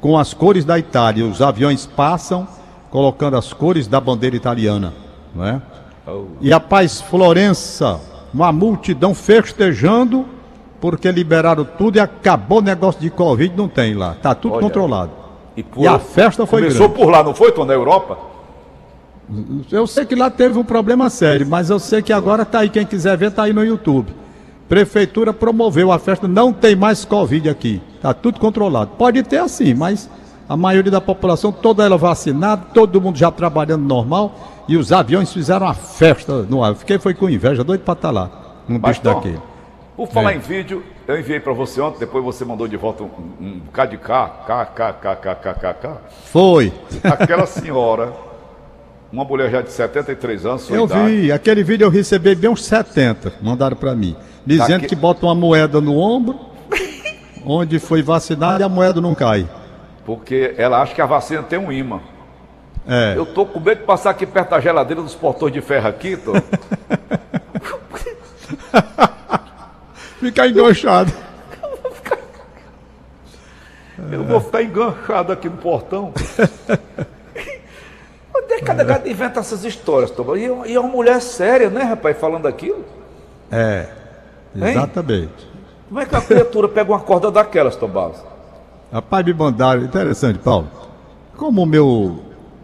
com 0.00 0.16
as 0.16 0.32
cores 0.32 0.64
da 0.64 0.78
Itália. 0.78 1.26
Os 1.26 1.42
aviões 1.42 1.84
passam 1.84 2.48
colocando 2.88 3.36
as 3.36 3.52
cores 3.52 3.86
da 3.86 4.00
bandeira 4.00 4.36
italiana, 4.36 4.94
não 5.34 5.44
é? 5.44 5.60
oh. 6.06 6.24
E 6.40 6.50
a 6.50 6.58
paz 6.58 6.98
Florença, 6.98 8.00
uma 8.32 8.50
multidão 8.50 9.14
festejando 9.14 10.24
porque 10.80 11.12
liberaram 11.12 11.66
tudo 11.76 11.96
e 11.96 12.00
acabou 12.00 12.60
o 12.60 12.62
negócio 12.62 13.02
de 13.02 13.10
Covid, 13.10 13.54
não 13.54 13.68
tem 13.68 13.92
lá. 13.92 14.16
Tá 14.22 14.34
tudo 14.34 14.54
Olha. 14.54 14.62
controlado. 14.62 15.10
por- 15.70 15.82
E 15.84 15.86
a 15.86 15.98
festa 15.98 16.46
foi 16.46 16.62
Começou 16.62 16.88
grande. 16.88 17.02
por 17.04 17.10
lá, 17.10 17.22
não 17.22 17.34
foi, 17.34 17.52
Tom, 17.52 17.66
na 17.66 17.74
Europa? 17.74 18.27
Eu 19.70 19.86
sei 19.86 20.06
que 20.06 20.14
lá 20.14 20.30
teve 20.30 20.58
um 20.58 20.64
problema 20.64 21.10
sério, 21.10 21.46
mas 21.46 21.68
eu 21.70 21.78
sei 21.78 22.00
que 22.00 22.12
agora 22.12 22.44
tá 22.44 22.60
aí, 22.60 22.70
quem 22.70 22.86
quiser 22.86 23.16
ver, 23.16 23.30
tá 23.30 23.42
aí 23.44 23.52
no 23.52 23.64
YouTube. 23.64 24.12
Prefeitura 24.68 25.32
promoveu 25.32 25.90
a 25.92 25.98
festa, 25.98 26.26
não 26.28 26.52
tem 26.52 26.74
mais 26.76 27.04
Covid 27.04 27.48
aqui. 27.48 27.80
Tá 28.00 28.12
tudo 28.14 28.38
controlado. 28.40 28.92
Pode 28.98 29.22
ter 29.22 29.38
assim, 29.38 29.74
mas 29.74 30.08
a 30.48 30.56
maioria 30.56 30.90
da 30.90 31.00
população, 31.00 31.52
toda 31.52 31.84
ela 31.84 31.96
vacinada, 31.98 32.62
todo 32.72 33.00
mundo 33.00 33.16
já 33.18 33.30
trabalhando 33.30 33.84
normal, 33.84 34.34
e 34.66 34.76
os 34.76 34.92
aviões 34.92 35.32
fizeram 35.32 35.66
a 35.66 35.74
festa 35.74 36.42
no 36.42 36.62
ar. 36.62 36.74
Fiquei 36.74 36.98
foi 36.98 37.14
com 37.14 37.28
inveja, 37.28 37.62
doido 37.64 37.80
pra 37.82 37.92
estar 37.94 38.10
lá, 38.10 38.30
num 38.68 38.78
Mas, 38.78 38.98
bicho 38.98 39.04
daquele. 39.04 39.38
Por 39.96 40.06
falar 40.08 40.32
É. 40.32 40.36
em 40.36 40.38
vídeo, 40.38 40.82
eu 41.06 41.18
enviei 41.18 41.40
pra 41.40 41.52
você 41.52 41.80
ontem, 41.80 41.98
depois 41.98 42.22
você 42.24 42.44
mandou 42.44 42.68
de 42.68 42.76
volta 42.76 43.02
um, 43.02 43.06
um, 43.40 43.44
um 43.46 43.86
de 43.86 43.96
K, 43.96 44.28
K, 44.46 44.66
K, 44.66 44.92
K, 44.92 45.16
K, 45.16 45.34
K, 45.54 45.74
K. 45.74 45.96
Foi. 46.26 46.72
Aquela 47.02 47.46
senhora, 47.46 48.12
uma 49.12 49.24
mulher 49.24 49.50
já 49.50 49.62
de 49.62 49.70
73 49.72 50.44
anos, 50.46 50.68
Eu 50.70 50.84
idade, 50.84 51.10
vi, 51.20 51.32
aquele 51.32 51.62
vídeo 51.64 51.84
eu 51.86 51.90
recebi 51.90 52.34
bem 52.34 52.50
uns 52.50 52.64
70, 52.64 53.32
mandaram 53.40 53.76
pra 53.76 53.94
mim. 53.94 54.16
Dizendo 54.44 54.82
Daqui- 54.82 54.88
que 54.88 54.96
bota 54.96 55.24
uma 55.26 55.34
moeda 55.34 55.80
no 55.80 55.96
ombro, 55.98 56.38
onde 57.44 57.78
foi 57.78 58.02
vacinado 58.02 58.60
e 58.60 58.64
a 58.64 58.68
moeda 58.68 59.00
não 59.00 59.14
cai. 59.14 59.48
porque 60.04 60.54
ela 60.56 60.80
acha 60.82 60.94
que 60.94 61.00
a 61.02 61.06
vacina 61.06 61.42
tem 61.42 61.58
um 61.58 61.70
imã. 61.72 62.00
É. 62.86 63.12
Eu 63.16 63.26
tô 63.26 63.44
com 63.44 63.60
medo 63.60 63.80
de 63.80 63.84
passar 63.84 64.10
aqui 64.10 64.24
perto 64.26 64.50
da 64.50 64.60
geladeira 64.60 65.02
dos 65.02 65.14
portões 65.14 65.52
de 65.52 65.60
ferro 65.60 65.86
aqui, 65.88 66.16
Tom. 66.16 66.32
Ficar 70.20 70.48
enganchado. 70.48 71.12
Eu 74.10 74.24
vou 74.24 74.40
ficar 74.40 74.62
enganchado 74.62 75.32
aqui 75.32 75.48
no 75.48 75.56
portão. 75.58 76.12
É 78.58 78.60
que 78.60 78.64
cada 78.66 78.82
gato 78.82 79.08
inventa 79.08 79.38
essas 79.38 79.64
histórias, 79.64 80.10
Tom? 80.10 80.34
E, 80.36 80.42
e 80.70 80.74
é 80.74 80.80
uma 80.80 80.88
mulher 80.88 81.20
séria, 81.20 81.70
né, 81.70 81.82
rapaz, 81.84 82.18
falando 82.18 82.46
aquilo? 82.46 82.84
É. 83.52 83.86
Hein? 84.56 84.64
Exatamente. 84.70 85.48
Como 85.88 86.00
é 86.00 86.04
que 86.06 86.16
a 86.16 86.20
criatura 86.20 86.68
pega 86.68 86.90
uma 86.90 86.98
corda 86.98 87.30
daquelas, 87.30 87.76
Tom 87.76 87.86
Barros? 87.88 88.18
Rapaz, 88.92 89.24
me 89.24 89.32
mandaram. 89.32 89.82
Interessante, 89.82 90.38
Paulo. 90.40 90.68
Como 91.36 91.62
o 91.62 91.66
meu 91.66 92.18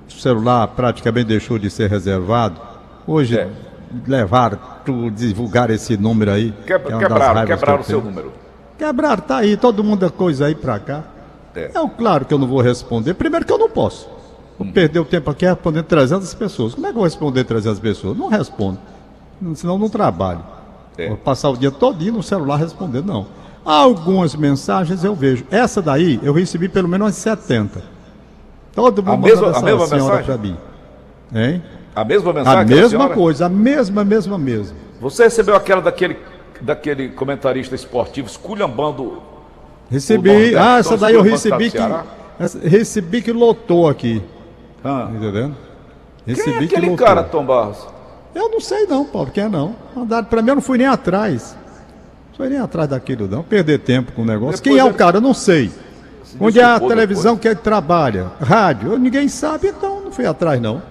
celular 0.08 0.66
praticamente 0.68 1.26
deixou 1.28 1.58
de 1.58 1.70
ser 1.70 1.88
reservado, 1.88 2.60
hoje 3.06 3.38
É. 3.38 3.48
levaram, 4.06 4.58
divulgaram 5.14 5.74
esse 5.74 5.96
número 5.96 6.32
aí. 6.32 6.52
Quebra- 6.66 6.88
que 6.88 6.94
é 6.94 6.98
quebraram, 6.98 7.40
que 7.42 7.46
quebraram 7.46 7.74
eu 7.78 7.80
o 7.80 7.84
seu 7.84 8.02
número. 8.02 8.32
Quebraram, 8.76 9.22
tá 9.22 9.36
aí, 9.38 9.56
todo 9.56 9.84
mundo 9.84 10.04
é 10.04 10.10
coisa 10.10 10.46
aí 10.46 10.54
pra 10.56 10.78
cá. 10.80 11.04
É. 11.54 11.70
É 11.72 11.88
claro 11.96 12.24
que 12.24 12.34
eu 12.34 12.38
não 12.38 12.48
vou 12.48 12.60
responder. 12.60 13.14
Primeiro 13.14 13.46
que 13.46 13.52
eu 13.52 13.58
não 13.58 13.70
posso. 13.70 14.08
Vou 14.58 14.68
perder 14.73 15.00
o 15.00 15.04
tempo 15.04 15.30
aqui 15.30 15.44
respondendo 15.44 15.84
300 15.84 16.32
pessoas. 16.34 16.75
Como 16.75 16.87
é 16.87 16.90
que 16.90 16.94
eu 16.94 17.00
vou 17.00 17.04
responder 17.04 17.44
300 17.44 17.80
pessoas? 17.80 18.16
Não 18.16 18.28
respondo. 18.28 18.78
Senão 19.54 19.76
não 19.78 19.88
trabalho. 19.88 20.40
É. 20.96 21.08
Vou 21.08 21.16
passar 21.16 21.50
o 21.50 21.56
dia 21.56 21.70
todinho 21.73 22.14
no 22.14 22.23
celular 22.23 22.56
respondendo, 22.56 23.06
não. 23.06 23.26
Algumas 23.64 24.34
mensagens 24.37 25.02
eu 25.02 25.14
vejo. 25.14 25.44
Essa 25.50 25.82
daí 25.82 26.20
eu 26.23 26.32
recebi 26.32 26.68
pelo 26.68 26.87
menos 26.88 27.06
umas 27.06 27.16
70. 27.16 27.82
Todo 28.75 29.02
mundo 29.02 29.12
A 29.12 29.16
mesma- 29.16 29.46
mandando 29.46 29.46
a 29.46 29.50
essa 29.56 29.64
mesma 29.64 29.87
senhora 29.87 30.16
mensagem? 30.18 30.25
pra 30.25 30.37
mim. 30.38 30.56
Hein? 31.34 31.62
A 31.96 32.04
mesma 32.04 32.32
mensagem? 32.32 32.61
A 32.61 32.64
mesma 32.64 33.08
coisa, 33.08 33.46
a 33.46 33.49
mesma, 33.49 34.04
mesma, 34.04 34.38
mesma. 34.38 34.76
Você 35.00 35.25
recebeu 35.25 35.54
aquela 35.56 35.80
daquele, 35.80 36.16
daquele 36.61 37.08
comentarista 37.11 37.75
esportivo 37.75 38.28
esculhambando 38.28 39.18
Recebi. 39.90 40.56
Ah, 40.56 40.78
essa 40.78 40.96
daí 40.96 41.14
eu 41.14 41.23
recebi 41.23 41.70
que. 41.70 41.76
para 41.78 42.04
essa- 42.38 42.58
Recebi 42.58 43.20
que 43.23 43.32
lotou 43.32 43.88
aqui. 43.88 44.23
Ah. 44.84 45.08
Entendendo? 45.10 45.56
Quem 46.24 46.34
Recebi 46.34 46.64
é 46.64 46.68
que 46.68 46.76
aquele 46.76 46.96
cara, 46.96 47.22
Tom 47.24 47.44
Barros? 47.44 47.86
Eu 48.34 48.50
não 48.50 48.60
sei 48.60 48.86
não, 48.86 49.04
Paulo, 49.04 49.30
quem 49.30 49.44
é 49.44 49.48
não. 49.48 49.74
Mandaram 49.94 50.26
pra 50.26 50.42
mim, 50.42 50.50
eu 50.50 50.54
não 50.56 50.62
fui 50.62 50.78
nem 50.78 50.86
atrás. 50.86 51.56
Não 52.30 52.36
fui 52.36 52.48
nem 52.48 52.58
atrás 52.58 52.88
daquilo 52.88 53.28
não, 53.28 53.42
perder 53.42 53.78
tempo 53.78 54.12
com 54.12 54.22
o 54.22 54.24
negócio. 54.24 54.56
Depois 54.56 54.60
quem 54.60 54.78
é 54.78 54.84
o 54.84 54.92
cara? 54.92 55.18
Eu 55.18 55.20
não 55.20 55.34
sei. 55.34 55.70
Onde 56.40 56.58
é 56.58 56.64
a 56.64 56.80
televisão 56.80 57.36
que 57.36 57.46
ele 57.46 57.54
trabalha? 57.56 58.32
Rádio? 58.40 58.98
Ninguém 58.98 59.28
sabe, 59.28 59.68
então 59.68 60.00
não 60.00 60.10
fui 60.10 60.26
atrás 60.26 60.60
não. 60.60 60.82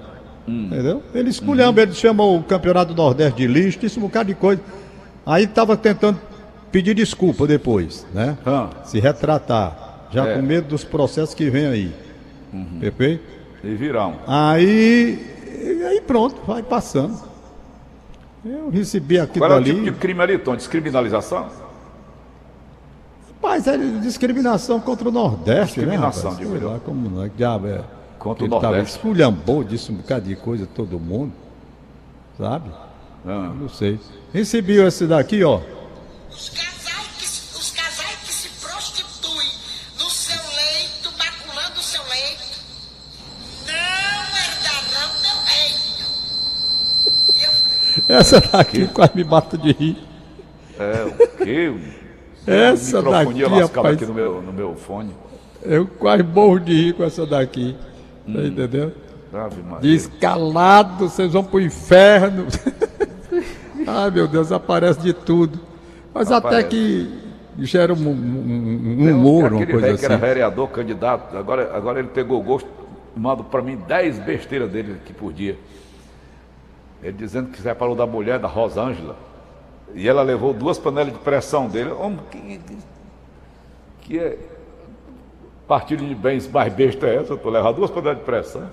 Hum. 0.47 0.67
Entendeu? 0.71 1.03
Ele 1.13 1.29
esculhamba, 1.29 1.81
ele 1.81 1.93
chama 1.93 2.23
o 2.23 2.41
Campeonato 2.43 2.93
do 2.93 3.01
Nordeste 3.01 3.37
de 3.41 3.47
lixo, 3.47 3.79
isso 3.85 3.99
um 3.99 4.03
bocado 4.03 4.27
de 4.27 4.35
coisa. 4.35 4.61
Aí 5.25 5.47
tava 5.47 5.75
tentando 5.75 6.19
pedir 6.71 6.93
desculpa 6.93 7.45
depois, 7.45 8.05
né? 8.13 8.37
Ah. 8.45 8.69
Se 8.85 8.99
retratar. 8.99 10.07
Já 10.11 10.27
É. 10.27 10.35
com 10.35 10.41
medo 10.41 10.67
dos 10.67 10.83
processos 10.83 11.33
que 11.35 11.49
vem 11.49 11.65
aí. 11.67 11.95
Uhum. 12.53 12.77
Perfeito? 12.79 13.23
E 13.63 13.73
virão. 13.75 14.15
Aí, 14.27 15.19
aí 15.87 16.01
pronto, 16.01 16.41
vai 16.45 16.61
passando. 16.61 17.17
Eu 18.45 18.69
recebi 18.69 19.17
aquilo 19.19 19.45
Qual 19.45 19.51
é 19.51 19.55
o 19.55 19.57
ali. 19.57 19.71
tipo 19.73 19.81
de 19.85 19.91
crime 19.93 20.21
ali, 20.21 20.37
Tom? 20.37 20.55
Descriminalização? 20.55 21.47
Rapaz, 23.35 23.67
é 23.67 23.77
discriminação 23.77 24.79
contra 24.79 25.07
o 25.07 25.11
Nordeste, 25.11 25.75
Discriminação, 25.79 26.33
né? 26.33 26.45
eu. 26.61 26.69
lá 26.71 26.79
como 26.79 27.09
não 27.09 27.23
é 27.23 27.29
que 27.29 27.37
diabo 27.37 27.67
é. 27.67 27.81
Contra 28.19 28.43
o 28.43 28.47
Ele 28.47 28.51
tava 28.55 28.67
Nordeste. 28.67 28.97
esculhambou, 28.97 29.63
disse 29.63 29.91
um 29.91 29.95
bocado 29.95 30.25
de 30.25 30.35
coisa 30.35 30.65
todo 30.73 30.99
mundo. 30.99 31.31
Sabe? 32.37 32.69
Ah, 33.25 33.51
Não 33.57 33.69
sei. 33.69 33.99
Recebi 34.33 34.73
esse 34.81 35.05
daqui, 35.07 35.43
ó. 35.43 35.59
Os 36.29 36.49
Essa 48.07 48.39
daqui 48.41 48.87
quase 48.87 49.11
me 49.15 49.23
bata 49.23 49.57
de 49.57 49.71
rir. 49.71 49.97
é 50.79 51.05
o 51.05 51.37
quê? 51.43 51.73
Essa 52.45 53.01
daqui, 53.01 53.43
rapaz. 53.43 53.95
aqui 53.95 54.05
no 54.05 54.13
meu, 54.13 54.41
no 54.41 54.51
meu 54.53 54.75
fone. 54.75 55.11
Eu 55.61 55.87
quase 55.87 56.23
morro 56.23 56.59
de 56.59 56.73
rir 56.73 56.93
com 56.93 57.03
essa 57.03 57.25
daqui. 57.25 57.75
Hum. 58.27 58.33
Tá 58.33 58.41
entendendo? 58.41 58.93
Diz 59.81 60.07
calado, 60.19 61.07
vocês 61.09 61.31
vão 61.33 61.43
pro 61.43 61.59
inferno. 61.61 62.45
Ai 63.87 64.11
meu 64.11 64.27
Deus, 64.27 64.51
aparece 64.51 64.99
de 64.99 65.13
tudo. 65.13 65.59
Mas 66.13 66.31
até 66.31 66.47
Aparece. 66.59 66.67
que 66.69 67.23
gera 67.59 67.93
um, 67.93 67.97
um- 67.97 68.11
um 68.11 69.03
um- 69.09 69.15
humor, 69.15 69.51
uma 69.53 69.65
coisa 69.65 69.81
velho 69.81 69.97
que 69.97 70.05
era 70.05 70.15
assim. 70.15 70.25
vereador, 70.25 70.69
candidato, 70.69 71.35
agora, 71.35 71.71
agora 71.75 71.99
ele 71.99 72.09
pegou 72.09 72.41
gosto, 72.43 72.67
manda 73.15 73.43
para 73.43 73.61
mim 73.61 73.77
10 73.87 74.19
besteiras 74.19 74.69
dele 74.69 74.93
aqui 75.03 75.11
por 75.13 75.33
dia. 75.33 75.57
Ele 77.03 77.11
dizendo 77.13 77.49
que 77.49 77.61
separou 77.61 77.95
da 77.95 78.05
mulher, 78.07 78.39
da 78.39 78.47
Rosângela, 78.47 79.15
e 79.93 80.07
ela 80.07 80.21
levou 80.23 80.53
duas 80.53 80.77
panelas 80.77 81.11
de 81.13 81.19
pressão 81.19 81.67
dele. 81.67 81.91
Homem, 81.91 82.19
que, 82.31 82.59
que 84.01 84.19
é 84.19 84.37
partilha 85.67 86.07
de 86.07 86.15
bens 86.15 86.49
mais 86.49 86.71
besta 86.73 87.05
é 87.07 87.15
essa? 87.17 87.35
Tu 87.35 87.49
levar 87.49 87.71
duas 87.73 87.91
panelas 87.91 88.17
de 88.19 88.23
pressão? 88.23 88.63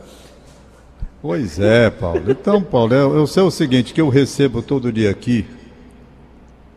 Pois 1.20 1.58
é, 1.60 1.90
Paulo. 1.90 2.22
Então, 2.30 2.62
Paulo, 2.62 2.94
eu, 2.94 3.14
eu 3.16 3.26
sei 3.26 3.42
o 3.42 3.50
seguinte, 3.50 3.92
que 3.92 4.00
eu 4.00 4.08
recebo 4.08 4.62
todo 4.62 4.90
dia 4.92 5.10
aqui 5.10 5.46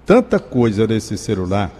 tanta 0.05 0.38
coisa 0.39 0.86
nesse 0.86 1.17
celular, 1.17 1.72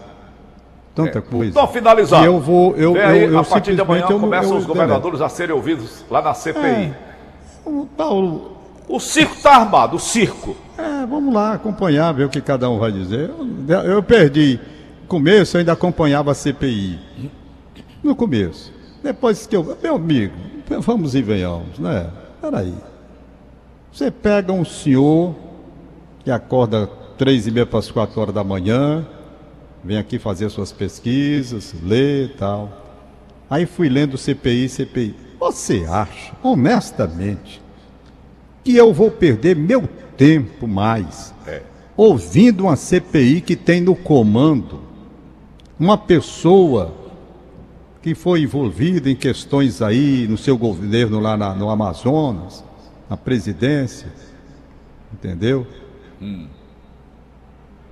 tanta 0.96 1.22
coisa. 1.22 1.50
Então, 1.52 1.68
finalizado. 1.68 2.24
E 2.24 2.26
eu 2.26 2.40
vou- 2.40 2.74
eu- 2.78 2.96
aí, 2.96 3.24
eu- 3.24 3.32
eu 3.34 3.40
a 3.40 3.44
partir 3.44 3.76
de 3.76 3.82
amanhã 3.82 4.06
eu 4.10 4.18
começam 4.20 4.52
eu- 4.54 4.58
os 4.60 4.66
governadores 4.66 5.20
a 5.20 5.28
serem 5.28 5.54
ouvidos 5.54 6.06
lá 6.10 6.22
na 6.22 6.34
CPI. 6.34 6.64
É. 6.66 6.94
Paulo, 7.98 8.53
O 8.88 9.00
circo 9.00 9.36
está 9.36 9.58
armado, 9.58 9.96
o 9.96 10.00
circo. 10.00 10.56
É, 10.78 11.06
vamos 11.06 11.34
lá 11.34 11.54
acompanhar, 11.54 12.12
ver 12.14 12.26
o 12.26 12.30
que 12.30 12.42
cada 12.42 12.70
um 12.70 12.80
vai 12.80 12.92
dizer. 12.92 13.32
Eu, 13.68 13.78
eu 13.82 14.04
perdi. 14.04 14.60
No 15.02 15.08
começo 15.08 15.56
eu 15.56 15.60
ainda 15.60 15.74
acompanhava 15.74 16.32
a 16.32 16.36
CPI. 16.36 17.00
No 18.04 18.16
começo. 18.16 18.74
Depois 19.02 19.46
que 19.46 19.56
eu. 19.56 19.78
Meu 19.82 19.96
amigo, 19.96 20.34
vamos 20.80 21.16
e 21.16 21.22
venhamos, 21.22 21.80
né? 21.80 22.10
Peraí. 22.42 22.74
Você 23.92 24.10
pega 24.10 24.52
um 24.52 24.66
senhor 24.66 25.36
que 26.24 26.32
acorda 26.32 26.88
três 27.18 27.48
e 27.48 27.52
meia 27.52 27.66
para 27.66 27.80
as 27.80 27.92
quatro 27.92 28.20
horas 28.20 28.34
da 28.34 28.44
manhã, 28.44 29.06
vem 29.84 29.98
aqui 29.98 30.18
fazer 30.18 30.50
suas 30.50 30.72
pesquisas, 30.72 31.76
lê 31.84 32.26
e 32.26 32.30
tal. 32.30 32.70
Aí 33.50 33.66
fui 33.66 33.88
lendo 33.88 34.18
CPI, 34.18 34.68
CPI. 34.68 35.16
Você 35.40 35.86
acha, 35.88 36.34
honestamente, 36.42 37.62
que 38.64 38.76
eu 38.76 38.94
vou 38.94 39.12
perder 39.12 39.56
meu 39.56 39.88
tempo 40.18 40.68
mais 40.68 41.34
ouvindo 41.98 42.64
uma 42.64 42.76
CPI 42.76 43.42
que 43.42 43.56
tem 43.56 43.82
no 43.82 43.96
comando 43.96 44.82
uma 45.80 45.98
pessoa 45.98 46.94
que 48.02 48.14
foi 48.16 48.42
envolvida 48.42 49.10
em 49.10 49.16
questões 49.16 49.82
aí 49.82 50.28
no 50.30 50.38
seu 50.38 50.58
governo 50.58 51.20
lá 51.20 51.36
na- 51.38 51.54
no 51.56 51.70
Amazonas, 51.70 52.64
na 53.10 53.16
presidência, 53.18 54.08
entendeu? 55.14 55.66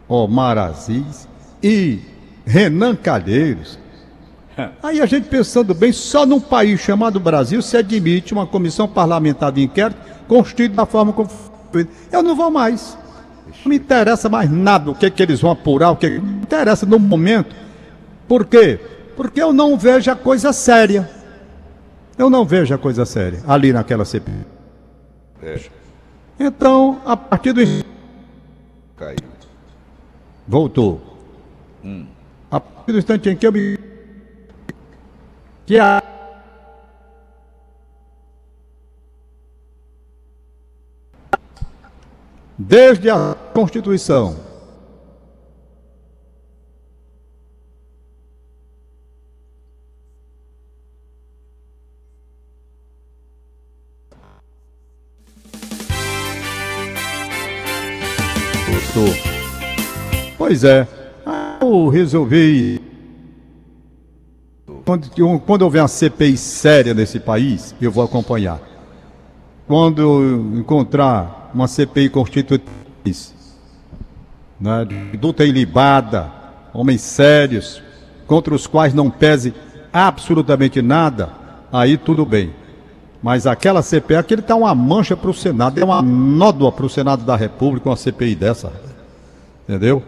Omar 0.07 0.57
Aziz 0.57 1.27
e 1.63 1.99
Renan 2.45 2.95
Calheiros. 2.95 3.79
Aí 4.83 5.01
a 5.01 5.05
gente 5.05 5.27
pensando 5.27 5.73
bem, 5.73 5.91
só 5.91 6.25
num 6.25 6.39
país 6.39 6.79
chamado 6.79 7.19
Brasil 7.19 7.61
se 7.61 7.77
admite 7.77 8.33
uma 8.33 8.45
comissão 8.45 8.87
parlamentar 8.87 9.51
de 9.51 9.63
inquérito 9.63 9.99
constituída 10.27 10.75
da 10.75 10.85
forma 10.85 11.11
como 11.13 11.29
foi. 11.71 11.87
Eu 12.11 12.23
não 12.23 12.35
vou 12.35 12.49
mais. 12.49 12.97
Não 13.63 13.69
me 13.69 13.75
interessa 13.75 14.29
mais 14.29 14.49
nada 14.49 14.91
o 14.91 14.95
que, 14.95 15.09
que 15.09 15.21
eles 15.21 15.41
vão 15.41 15.51
apurar, 15.51 15.91
o 15.91 15.95
que 15.95 16.09
me 16.09 16.41
interessa 16.41 16.85
no 16.85 16.97
momento. 16.97 17.55
Por 18.27 18.45
quê? 18.45 18.79
Porque 19.15 19.41
eu 19.41 19.51
não 19.51 19.77
vejo 19.77 20.09
a 20.09 20.15
coisa 20.15 20.53
séria. 20.53 21.09
Eu 22.17 22.29
não 22.29 22.45
vejo 22.45 22.73
a 22.73 22.77
coisa 22.77 23.05
séria 23.05 23.41
ali 23.47 23.73
naquela 23.73 24.05
CPI. 24.05 24.45
Então, 26.39 27.01
a 27.05 27.17
partir 27.17 27.53
do. 27.53 27.61
Caiu. 28.95 29.17
Voltou. 30.47 31.01
A 32.49 32.59
partir 32.59 32.91
do 32.91 32.97
instante 32.97 33.29
em 33.29 33.35
que 33.35 33.45
eu 33.45 33.51
me. 33.51 33.90
Que 35.71 35.79
a. 35.79 36.03
Desde 42.59 43.09
a 43.09 43.35
Constituição. 43.53 44.35
Pois 60.37 60.65
é. 60.65 60.85
Eu 61.61 61.87
resolvi. 61.87 62.90
Quando, 64.85 65.39
quando 65.45 65.61
houver 65.61 65.81
uma 65.81 65.87
CPI 65.87 66.37
séria 66.37 66.93
nesse 66.93 67.19
país, 67.19 67.75
eu 67.81 67.91
vou 67.91 68.03
acompanhar. 68.03 68.59
Quando 69.67 70.53
encontrar 70.55 71.51
uma 71.53 71.67
CPI 71.67 72.09
constituinte, 72.09 72.65
né, 74.59 74.85
de 74.85 75.17
luta 75.17 75.43
ilibada, 75.43 76.31
homens 76.73 77.01
sérios, 77.01 77.81
contra 78.27 78.53
os 78.53 78.67
quais 78.67 78.93
não 78.93 79.09
pese 79.09 79.53
absolutamente 79.91 80.81
nada, 80.81 81.29
aí 81.71 81.97
tudo 81.97 82.25
bem. 82.25 82.53
Mas 83.21 83.45
aquela 83.45 83.81
CPI, 83.81 84.15
aquele 84.15 84.41
tá 84.41 84.55
uma 84.55 84.73
mancha 84.73 85.15
para 85.15 85.29
o 85.29 85.33
Senado, 85.33 85.79
é 85.79 85.83
uma 85.83 86.01
nódoa 86.01 86.71
para 86.71 86.85
o 86.85 86.89
Senado 86.89 87.23
da 87.23 87.35
República, 87.35 87.89
uma 87.89 87.95
CPI 87.95 88.35
dessa. 88.35 88.71
Entendeu? 89.67 90.01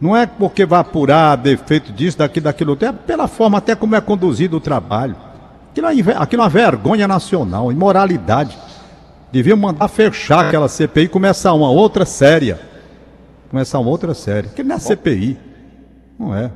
Não 0.00 0.16
é 0.16 0.26
porque 0.26 0.66
vai 0.66 0.80
apurar 0.80 1.36
defeito 1.36 1.92
disso, 1.92 2.18
daquilo, 2.18 2.44
daquilo, 2.44 2.70
outro, 2.72 2.88
é 2.88 2.92
pela 2.92 3.28
forma 3.28 3.58
até 3.58 3.74
como 3.74 3.94
é 3.94 4.00
conduzido 4.00 4.56
o 4.56 4.60
trabalho. 4.60 5.16
Aquilo 5.70 5.88
é, 5.88 6.16
aquilo 6.16 6.42
é 6.42 6.44
uma 6.44 6.50
vergonha 6.50 7.08
nacional, 7.08 7.72
imoralidade. 7.72 8.56
Deviam 9.32 9.56
mandar 9.56 9.88
fechar 9.88 10.46
aquela 10.46 10.68
CPI 10.68 11.04
e 11.04 11.08
começar 11.08 11.52
uma 11.52 11.70
outra 11.70 12.04
séria. 12.04 12.60
Começar 13.50 13.80
uma 13.80 13.90
outra 13.90 14.14
séria. 14.14 14.48
Porque 14.48 14.62
não 14.62 14.76
é 14.76 14.78
CPI. 14.78 15.38
Não 16.18 16.34
é. 16.34 16.52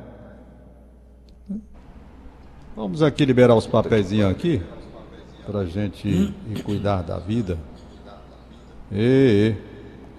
Vamos 2.75 3.03
aqui 3.03 3.25
liberar 3.25 3.55
os 3.55 3.67
papeizinhos 3.67 4.31
aqui. 4.31 4.61
Pra 5.45 5.65
gente 5.65 6.07
ir 6.07 6.63
cuidar 6.63 7.01
da 7.01 7.19
vida. 7.19 7.57
E, 8.89 9.53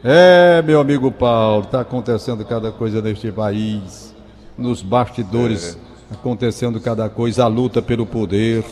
é, 0.02 0.62
meu 0.62 0.80
amigo 0.80 1.10
Paulo, 1.12 1.64
está 1.64 1.80
acontecendo 1.80 2.44
cada 2.44 2.72
coisa 2.72 3.02
neste 3.02 3.30
país. 3.30 4.14
Nos 4.56 4.82
bastidores, 4.82 5.78
acontecendo 6.10 6.80
cada 6.80 7.08
coisa. 7.08 7.44
A 7.44 7.46
luta 7.46 7.82
pelo 7.82 8.06
poder, 8.06 8.64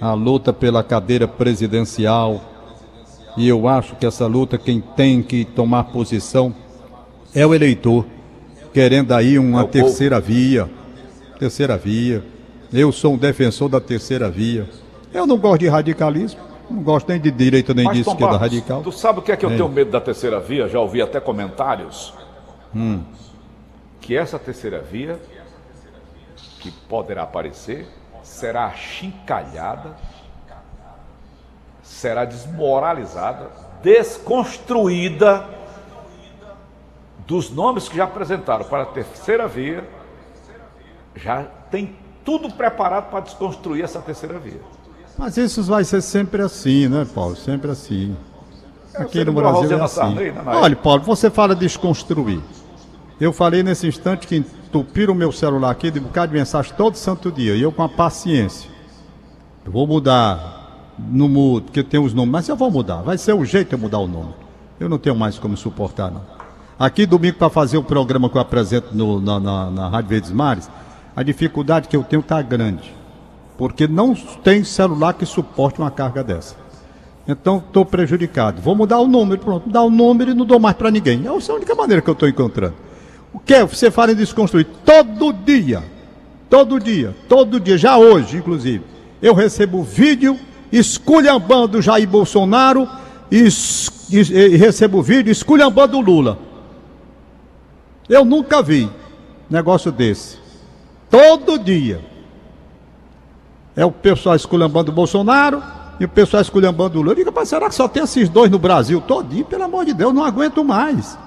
a 0.00 0.12
luta 0.12 0.52
pela 0.52 0.82
cadeira 0.82 1.26
presidencial. 1.28 2.40
E 3.36 3.48
eu 3.48 3.66
acho 3.68 3.96
que 3.96 4.06
essa 4.06 4.26
luta, 4.26 4.56
quem 4.58 4.80
tem 4.80 5.22
que 5.22 5.44
tomar 5.44 5.84
posição 5.84 6.54
é 7.34 7.44
o 7.44 7.54
eleitor, 7.54 8.04
querendo 8.72 9.12
aí 9.12 9.38
uma 9.38 9.62
É 9.62 9.66
terceira 9.66 10.20
via. 10.20 10.70
Terceira 11.38 11.76
via. 11.76 12.22
Eu 12.72 12.92
sou 12.92 13.14
um 13.14 13.16
defensor 13.16 13.68
da 13.68 13.80
terceira 13.80 14.30
via. 14.30 14.68
Eu 15.12 15.26
não 15.26 15.36
gosto 15.36 15.60
de 15.60 15.68
radicalismo, 15.68 16.40
não 16.70 16.82
gosto 16.82 17.08
nem 17.08 17.20
de 17.20 17.30
direita 17.30 17.72
nem 17.74 17.88
de 17.90 18.04
Tom 18.04 18.12
esquerda 18.12 18.38
Barros, 18.38 18.40
radical. 18.40 18.82
Tu 18.82 18.92
sabe 18.92 19.18
o 19.18 19.22
que 19.22 19.32
é 19.32 19.36
que 19.36 19.44
eu 19.44 19.50
É. 19.50 19.56
tenho 19.56 19.68
medo 19.68 19.90
da 19.90 20.00
terceira 20.00 20.40
via? 20.40 20.68
Já 20.68 20.80
ouvi 20.80 21.00
até 21.02 21.20
comentários. 21.20 22.14
Hum. 22.74 23.02
Que 24.00 24.16
essa 24.16 24.38
terceira 24.38 24.80
via, 24.80 25.18
que 26.60 26.70
poderá 26.70 27.22
aparecer, 27.22 27.86
será 28.22 28.66
achincalhada, 28.66 29.96
será 31.82 32.24
desmoralizada, 32.24 33.50
desconstruída 33.82 35.46
dos 37.26 37.50
nomes 37.50 37.88
que 37.88 37.96
já 37.96 38.04
apresentaram 38.04 38.64
para 38.64 38.82
a 38.82 38.86
terceira 38.86 39.46
via 39.48 39.84
já 41.16 41.44
tem 41.70 41.96
tudo 42.24 42.50
preparado 42.52 43.10
para 43.10 43.20
desconstruir 43.20 43.84
essa 43.84 44.00
terceira 44.00 44.38
via. 44.38 44.60
Mas 45.16 45.36
isso 45.36 45.62
vai 45.62 45.84
ser 45.84 46.00
sempre 46.02 46.42
assim, 46.42 46.88
né, 46.88 47.06
Paulo? 47.14 47.36
Sempre 47.36 47.70
assim. 47.70 48.16
Aqui 48.94 49.18
você 49.18 49.24
no 49.24 49.32
Brasil 49.32 49.78
é 49.78 49.80
assim. 49.82 50.14
Né? 50.14 50.32
Olha, 50.46 50.76
Paulo, 50.76 51.02
você 51.02 51.30
fala 51.30 51.54
de 51.54 51.60
desconstruir. 51.60 52.40
Eu 53.20 53.32
falei 53.32 53.62
nesse 53.62 53.86
instante 53.86 54.26
que 54.26 54.36
entupiram 54.36 55.14
o 55.14 55.16
meu 55.16 55.30
celular 55.30 55.70
aqui 55.70 55.90
de 55.90 56.00
um 56.00 56.04
bocado 56.04 56.32
de 56.32 56.38
mensagem 56.38 56.72
todo 56.76 56.96
santo 56.96 57.30
dia. 57.30 57.54
E 57.54 57.62
eu 57.62 57.70
com 57.72 57.82
a 57.82 57.88
paciência. 57.88 58.68
Eu 59.64 59.70
vou 59.72 59.86
mudar, 59.86 60.94
não 60.98 61.28
mudo, 61.28 61.64
porque 61.66 61.82
tem 61.82 61.98
os 62.00 62.12
nomes, 62.12 62.30
mas 62.32 62.48
eu 62.48 62.56
vou 62.56 62.70
mudar. 62.70 63.02
Vai 63.02 63.16
ser 63.16 63.32
o 63.34 63.44
jeito 63.44 63.68
de 63.68 63.74
eu 63.74 63.78
mudar 63.78 63.98
o 63.98 64.06
nome. 64.08 64.34
Eu 64.80 64.88
não 64.88 64.98
tenho 64.98 65.14
mais 65.16 65.38
como 65.38 65.56
suportar, 65.56 66.10
não. 66.10 66.22
Aqui 66.78 67.06
domingo 67.06 67.38
para 67.38 67.48
fazer 67.48 67.78
o 67.78 67.84
programa 67.84 68.28
que 68.28 68.36
eu 68.36 68.40
apresento 68.40 68.88
no- 68.94 69.20
na, 69.20 69.38
na, 69.38 69.70
na 69.70 69.88
Rádio 69.88 70.10
Verdes 70.10 70.32
Mares, 70.32 70.68
a 71.14 71.22
dificuldade 71.22 71.86
que 71.88 71.96
eu 71.96 72.02
tenho 72.02 72.20
está 72.20 72.42
grande. 72.42 72.92
Porque 73.56 73.86
não 73.86 74.14
tem 74.14 74.64
celular 74.64 75.14
que 75.14 75.24
suporte 75.24 75.78
uma 75.78 75.90
carga 75.90 76.24
dessa. 76.24 76.56
Então 77.26 77.58
estou 77.58 77.84
prejudicado. 77.84 78.60
Vou 78.60 78.74
mudar 78.74 78.98
o 78.98 79.06
número, 79.06 79.40
pronto. 79.40 79.66
Mudar 79.66 79.82
o 79.82 79.90
número 79.90 80.32
e 80.32 80.34
não 80.34 80.44
dou 80.44 80.58
mais 80.58 80.76
para 80.76 80.90
ninguém. 80.90 81.22
É 81.24 81.28
a 81.28 81.32
única 81.32 81.74
maneira 81.74 82.02
que 82.02 82.10
eu 82.10 82.12
estou 82.12 82.28
encontrando. 82.28 82.74
O 83.32 83.38
que 83.38 83.54
é? 83.54 83.64
Você 83.64 83.90
fala 83.90 84.12
em 84.12 84.16
desconstruir 84.16 84.66
todo 84.84 85.32
dia. 85.32 85.82
Todo 86.50 86.78
dia, 86.78 87.16
todo 87.28 87.58
dia, 87.58 87.76
já 87.78 87.96
hoje, 87.96 88.36
inclusive. 88.36 88.84
Eu 89.20 89.34
recebo 89.34 89.82
vídeo 89.82 90.38
esculhambando 90.70 91.80
Jair 91.82 92.06
Bolsonaro 92.08 92.86
e, 93.30 93.48
e- 94.10 94.18
e 94.52 94.56
recebo 94.56 95.02
vídeo 95.02 95.32
esculhambando 95.32 95.98
Lula. 96.00 96.38
Eu 98.08 98.24
nunca 98.24 98.62
vi 98.62 98.88
negócio 99.50 99.90
desse. 99.90 100.36
Todo 101.10 101.58
dia. 101.58 102.00
É 103.76 103.84
o 103.84 103.90
pessoal 103.90 104.36
esculhambando 104.36 104.90
o 104.90 104.94
Bolsonaro 104.94 105.62
e 105.98 106.04
o 106.04 106.08
pessoal 106.08 106.40
esculhambando 106.40 106.98
o 106.98 107.02
Lula. 107.02 107.12
Eu 107.12 107.16
digo, 107.16 107.32
mas 107.34 107.48
será 107.48 107.68
que 107.68 107.74
só 107.74 107.88
tem 107.88 108.02
esses 108.02 108.28
dois 108.28 108.50
no 108.50 108.58
Brasil 108.58 109.00
todinho? 109.00 109.44
Pelo 109.44 109.64
amor 109.64 109.84
de 109.84 109.92
Deus, 109.92 110.14
não 110.14 110.24
aguento 110.24 110.64
mais. 110.64 111.18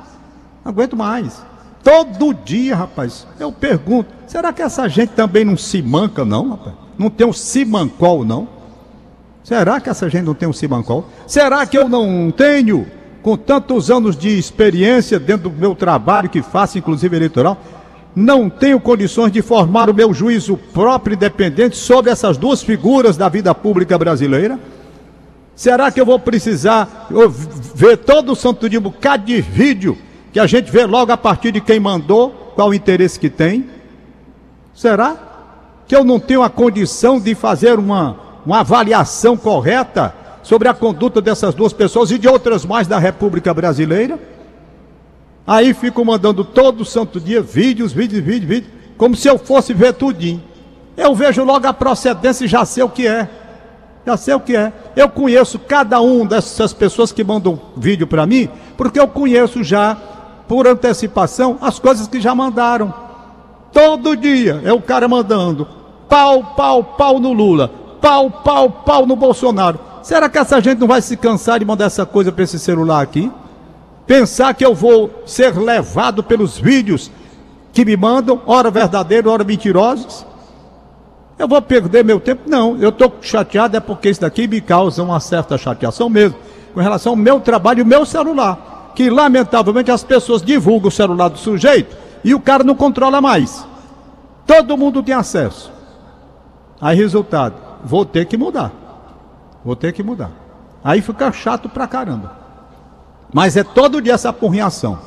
Não 0.64 0.72
aguento 0.72 0.96
mais. 0.96 1.42
Todo 1.84 2.34
dia, 2.34 2.76
rapaz, 2.76 3.26
eu 3.40 3.52
pergunto, 3.52 4.10
será 4.28 4.52
que 4.52 4.62
essa 4.62 4.88
gente 4.90 5.10
também 5.10 5.46
não 5.46 5.56
se 5.56 5.82
manca, 5.82 6.26
não, 6.26 6.50
rapaz? 6.50 6.76
Não 6.98 7.10
tem 7.10 7.28
um 7.28 7.34
simancol, 7.34 8.26
não? 8.26 8.48
Será 9.44 9.80
que 9.80 9.90
essa 9.90 10.10
gente 10.10 10.26
não 10.26 10.34
tem 10.34 10.50
um 10.50 10.54
simancol? 10.54 11.06
Será 11.26 11.66
que 11.66 11.78
eu 11.78 11.88
não 11.88 12.32
tenho, 12.32 12.86
com 13.22 13.38
tantos 13.38 13.90
anos 13.90 14.18
de 14.18 14.38
experiência 14.38 15.18
dentro 15.18 15.50
do 15.50 15.56
meu 15.56 15.76
trabalho 15.76 16.28
que 16.28 16.42
faço, 16.42 16.78
inclusive 16.78 17.16
eleitoral, 17.16 17.58
não 18.19 18.49
tenho 18.49 18.80
condições 18.80 19.32
de 19.32 19.43
formar 19.43 19.91
o 19.91 19.93
meu 19.93 20.12
juízo 20.12 20.58
próprio 20.73 21.13
e 21.13 21.15
independente 21.15 21.77
sobre 21.77 22.10
essas 22.10 22.36
duas 22.36 22.63
figuras 22.63 23.15
da 23.15 23.30
vida 23.30 23.53
pública 23.53 23.95
brasileira? 23.95 24.60
Será 25.56 25.91
que 25.91 26.01
eu 26.01 26.06
vou 26.06 26.17
precisar 26.17 27.10
ver 27.75 27.97
todo 27.97 28.32
o 28.32 28.36
santo 28.36 28.67
dia 28.67 28.80
um 28.80 28.82
bocado 28.82 29.23
de 29.23 29.39
vídeo 29.39 29.95
que 30.34 30.39
a 30.39 30.47
gente 30.47 30.71
vê 30.71 30.88
logo 30.88 31.12
a 31.12 31.17
partir 31.17 31.51
de 31.51 31.62
quem 31.62 31.80
mandou, 31.80 32.53
qual 32.56 32.69
o 32.69 32.73
interesse 32.73 33.19
que 33.19 33.30
tem? 33.30 33.69
Será 34.73 35.15
que 35.88 35.95
eu 35.95 36.03
não 36.03 36.19
tenho 36.19 36.41
a 36.41 36.49
condição 36.49 37.19
de 37.19 37.36
fazer 37.36 37.77
uma, 37.77 38.17
uma 38.43 38.62
avaliação 38.62 39.38
correta 39.38 40.12
sobre 40.41 40.67
a 40.67 40.73
conduta 40.73 41.21
dessas 41.21 41.53
duas 41.53 41.71
pessoas 41.71 42.10
e 42.10 42.17
de 42.17 42.27
outras 42.27 42.65
mais 42.65 42.88
da 42.88 42.97
República 42.97 43.53
Brasileira? 43.53 44.19
Aí 45.48 45.74
fico 45.74 46.04
mandando 46.04 46.44
todo 46.44 46.84
santo 46.84 47.22
dia 47.22 47.42
vídeos, 47.42 47.94
vídeos, 47.94 48.22
vídeos, 48.22 48.50
vídeos, 48.50 48.74
como 48.98 49.16
se 49.16 49.30
eu 49.30 49.38
fosse 49.38 49.74
ver 49.74 49.94
tudinho. 49.94 50.44
Eu 50.98 51.16
vejo 51.16 51.42
logo 51.46 51.66
a 51.66 51.72
procedência 51.72 52.44
e 52.44 52.50
já 52.50 52.66
sei 52.66 52.84
o 52.84 52.90
que 52.90 53.08
é. 53.08 53.30
Já 54.06 54.18
sei 54.18 54.34
o 54.34 54.42
que 54.42 54.58
é. 54.58 54.74
Eu 54.94 55.08
conheço 55.08 55.58
cada 55.58 56.02
um 56.02 56.26
dessas 56.26 56.74
pessoas 56.74 57.14
que 57.14 57.24
mandam 57.24 57.58
vídeo 57.78 58.06
para 58.06 58.26
mim, 58.26 58.50
porque 58.76 59.00
eu 59.00 59.08
conheço 59.08 59.64
já, 59.64 59.96
por 60.50 60.68
antecipação, 60.68 61.58
as 61.62 61.80
coisas 61.80 62.10
que 62.10 62.20
já 62.20 62.36
mandaram. 62.36 62.94
Todo 63.72 64.18
dia 64.18 64.62
é 64.66 64.74
o 64.74 64.82
cara 64.82 65.08
mandando 65.08 65.66
pau, 66.10 66.44
pau, 66.58 66.84
pau 66.84 67.20
no 67.20 67.32
Lula, 67.32 67.70
pau, 68.02 68.30
pau, 68.30 68.70
pau 68.70 69.06
no 69.06 69.16
Bolsonaro. 69.16 69.80
Será 70.04 70.28
que 70.30 70.38
essa 70.38 70.60
gente 70.62 70.80
não 70.80 70.88
vai 70.88 71.02
se 71.02 71.16
cansar 71.16 71.60
de 71.60 71.66
mandar 71.66 71.86
essa 71.86 72.06
coisa 72.06 72.32
para 72.34 72.44
esse 72.44 72.60
celular 72.60 73.02
aqui? 73.02 73.32
Pensar 74.08 74.54
que 74.54 74.65
eu 74.65 74.74
vou 74.74 75.24
ser 75.26 75.54
levado 75.58 76.24
pelos 76.24 76.58
vídeos 76.58 77.12
que 77.74 77.84
me 77.84 77.98
mandam, 77.98 78.41
ora 78.48 78.72
verdadeiros, 78.72 79.30
ora 79.30 79.43
mentirosos? 79.43 80.26
Eu 81.38 81.48
vou 81.48 81.62
perder 81.62 82.06
meu 82.06 82.20
tempo? 82.20 82.50
Não, 82.50 82.78
eu 82.78 82.89
estou 82.89 83.13
chateado 83.22 83.76
é 83.76 83.80
porque 83.82 84.10
isso 84.10 84.22
daqui 84.22 84.48
me 84.48 84.62
causa 84.62 85.04
uma 85.04 85.20
certa 85.20 85.58
chateação 85.58 86.10
mesmo, 86.10 86.38
com 86.74 86.80
relação 86.80 87.12
ao 87.12 87.17
meu 87.17 87.41
trabalho 87.41 87.80
e 87.80 87.84
o 87.84 87.86
meu 87.86 88.06
celular, 88.06 88.93
que 88.96 89.10
lamentavelmente 89.10 89.91
as 89.91 90.04
pessoas 90.04 90.41
divulgam 90.41 90.88
o 90.88 90.91
celular 90.91 91.28
do 91.28 91.38
sujeito 91.38 91.96
e 92.24 92.34
o 92.34 92.39
cara 92.39 92.63
não 92.63 92.76
controla 92.76 93.20
mais. 93.20 93.67
Todo 94.48 94.78
mundo 94.78 95.04
tem 95.04 95.13
acesso. 95.13 95.70
Aí, 96.80 96.96
resultado, 96.96 97.56
vou 97.84 98.06
ter 98.06 98.26
que 98.26 98.38
mudar. 98.38 98.72
Vou 99.65 99.76
ter 99.76 99.91
que 99.91 100.02
mudar. 100.02 100.32
Aí 100.82 101.02
fica 101.02 101.30
chato 101.34 101.67
pra 101.67 101.86
caramba. 101.86 102.37
Mas 103.34 103.58
é 103.58 103.63
todo 103.63 104.02
dia 104.02 104.13
essa 104.13 104.32
porrinhação. 104.32 105.00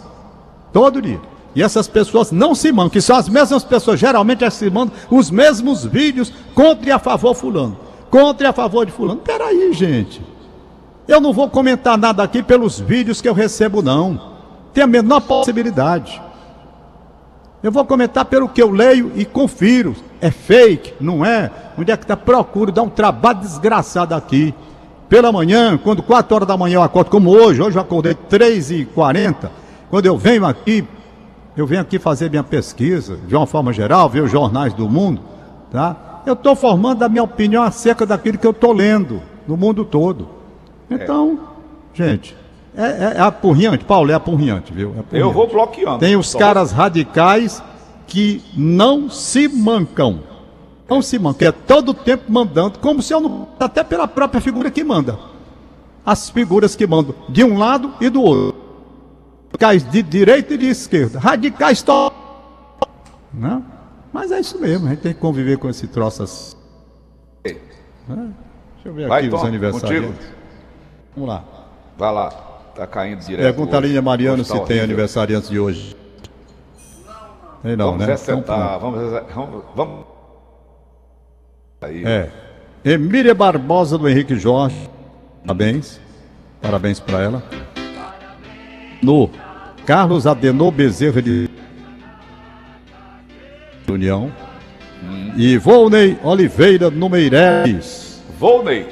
Todo 0.72 1.00
dia. 1.00 1.20
E 1.54 1.62
essas 1.62 1.88
pessoas 1.88 2.30
não 2.30 2.54
se 2.54 2.70
mandam, 2.70 2.90
que 2.90 3.00
são 3.00 3.16
as 3.16 3.28
mesmas 3.28 3.64
pessoas, 3.64 3.98
geralmente 3.98 4.44
elas 4.44 4.54
se 4.54 4.70
mandam 4.70 4.94
os 5.10 5.30
mesmos 5.30 5.84
vídeos 5.84 6.32
contra 6.54 6.88
e 6.88 6.92
a 6.92 6.98
favor 6.98 7.34
fulano. 7.34 7.76
Contra 8.08 8.46
e 8.46 8.50
a 8.50 8.52
favor 8.52 8.86
de 8.86 8.92
fulano. 8.92 9.20
Peraí, 9.20 9.72
gente. 9.72 10.22
Eu 11.08 11.20
não 11.20 11.32
vou 11.32 11.48
comentar 11.48 11.98
nada 11.98 12.22
aqui 12.22 12.42
pelos 12.42 12.78
vídeos 12.78 13.20
que 13.20 13.28
eu 13.28 13.34
recebo, 13.34 13.82
não. 13.82 14.30
Tem 14.72 14.84
a 14.84 14.86
menor 14.86 15.20
possibilidade. 15.20 16.22
Eu 17.62 17.72
vou 17.72 17.84
comentar 17.84 18.24
pelo 18.24 18.48
que 18.48 18.62
eu 18.62 18.70
leio 18.70 19.12
e 19.16 19.24
confiro. 19.24 19.96
É 20.20 20.30
fake, 20.30 20.94
não 21.00 21.24
é? 21.24 21.50
Onde 21.76 21.90
é 21.90 21.96
que 21.96 22.04
está? 22.04 22.16
Procuro 22.16 22.70
dar 22.70 22.82
um 22.82 22.88
trabalho 22.88 23.40
desgraçado 23.40 24.14
aqui. 24.14 24.54
Pela 25.10 25.32
manhã, 25.32 25.76
quando 25.76 26.04
4 26.04 26.36
horas 26.36 26.46
da 26.46 26.56
manhã 26.56 26.76
eu 26.76 26.82
acordo, 26.82 27.10
como 27.10 27.30
hoje, 27.30 27.60
hoje 27.60 27.76
eu 27.76 27.82
acordei 27.82 28.14
3h40. 28.14 29.50
Quando 29.90 30.06
eu 30.06 30.16
venho 30.16 30.46
aqui, 30.46 30.84
eu 31.56 31.66
venho 31.66 31.80
aqui 31.80 31.98
fazer 31.98 32.30
minha 32.30 32.44
pesquisa, 32.44 33.18
de 33.26 33.34
uma 33.34 33.44
forma 33.44 33.72
geral, 33.72 34.08
ver 34.08 34.22
os 34.22 34.30
jornais 34.30 34.72
do 34.72 34.88
mundo, 34.88 35.20
tá? 35.68 36.22
Eu 36.24 36.34
estou 36.34 36.54
formando 36.54 37.02
a 37.02 37.08
minha 37.08 37.24
opinião 37.24 37.64
acerca 37.64 38.06
daquilo 38.06 38.38
que 38.38 38.46
eu 38.46 38.52
estou 38.52 38.72
lendo 38.72 39.20
no 39.48 39.56
mundo 39.56 39.84
todo. 39.84 40.28
Então, 40.88 41.40
gente, 41.92 42.36
é, 42.76 42.84
é, 42.84 43.14
é 43.16 43.20
apurriante, 43.20 43.84
Paulo, 43.84 44.12
é 44.12 44.14
apurriante, 44.14 44.72
viu? 44.72 44.94
É 44.96 45.00
apurriante. 45.00 45.26
Eu 45.26 45.32
vou 45.32 45.48
bloqueando. 45.48 45.98
Tem 45.98 46.14
os 46.14 46.30
Só 46.30 46.38
caras 46.38 46.70
radicais 46.70 47.60
que 48.06 48.44
não 48.56 49.10
se 49.10 49.48
mancam. 49.48 50.20
Não 50.90 51.00
se. 51.00 51.20
É 51.38 51.52
todo 51.52 51.94
tempo 51.94 52.24
mandando, 52.28 52.80
como 52.80 53.00
se 53.00 53.14
eu 53.14 53.20
não. 53.20 53.48
Até 53.60 53.84
pela 53.84 54.08
própria 54.08 54.40
figura 54.40 54.70
que 54.70 54.82
manda. 54.82 55.16
As 56.04 56.28
figuras 56.28 56.74
que 56.74 56.84
mandam 56.86 57.14
de 57.28 57.44
um 57.44 57.56
lado 57.56 57.94
e 58.00 58.10
do 58.10 58.20
outro. 58.20 58.60
Radicais 59.52 59.88
de 59.88 60.02
direita 60.02 60.54
e 60.54 60.58
de 60.58 60.66
esquerda. 60.66 61.18
Radicais 61.18 61.82
to... 61.82 62.12
Né? 63.32 63.62
Mas 64.12 64.32
é 64.32 64.40
isso 64.40 64.58
mesmo, 64.58 64.86
a 64.86 64.90
gente 64.90 65.02
tem 65.02 65.14
que 65.14 65.20
conviver 65.20 65.58
com 65.58 65.68
esse 65.68 65.86
troço 65.86 66.22
assim. 66.22 66.56
É. 67.44 67.52
Deixa 67.52 68.86
eu 68.86 68.94
ver 68.94 69.06
Vai, 69.06 69.26
aqui 69.26 69.34
os 69.34 69.40
Tom, 69.40 69.46
aniversariantes. 69.46 70.10
contigo. 70.10 70.34
Vamos 71.14 71.28
lá. 71.28 71.44
Vai 71.96 72.12
lá, 72.12 72.30
tá 72.74 72.86
caindo 72.86 73.20
direto. 73.20 73.44
Pergunta 73.44 73.76
a. 73.76 73.80
Línia 73.80 74.02
Mariano 74.02 74.44
se 74.44 74.50
tem 74.50 74.60
horrível. 74.60 74.84
aniversariantes 74.84 75.50
de 75.50 75.60
hoje. 75.60 75.96
Tem 77.62 77.76
não, 77.76 77.92
Vamos 77.92 78.06
né? 78.06 78.14
Então, 78.14 78.78
vamos, 78.80 79.12
vamos, 79.34 79.64
vamos. 79.76 80.09
Aí. 81.80 82.04
É. 82.04 82.28
Emília 82.84 83.34
Barbosa 83.34 83.96
do 83.96 84.08
Henrique 84.08 84.36
Jorge. 84.36 84.88
Parabéns. 85.42 86.00
Parabéns 86.60 87.00
para 87.00 87.22
ela. 87.22 87.42
No 89.02 89.30
Carlos 89.86 90.26
Adenor 90.26 90.70
Bezerra 90.70 91.22
de 91.22 91.48
União. 93.88 94.30
E 95.36 95.56
Volney 95.56 96.18
Oliveira 96.22 96.90
no 96.90 97.08
Meireles. 97.08 98.22
Volney. 98.38 98.86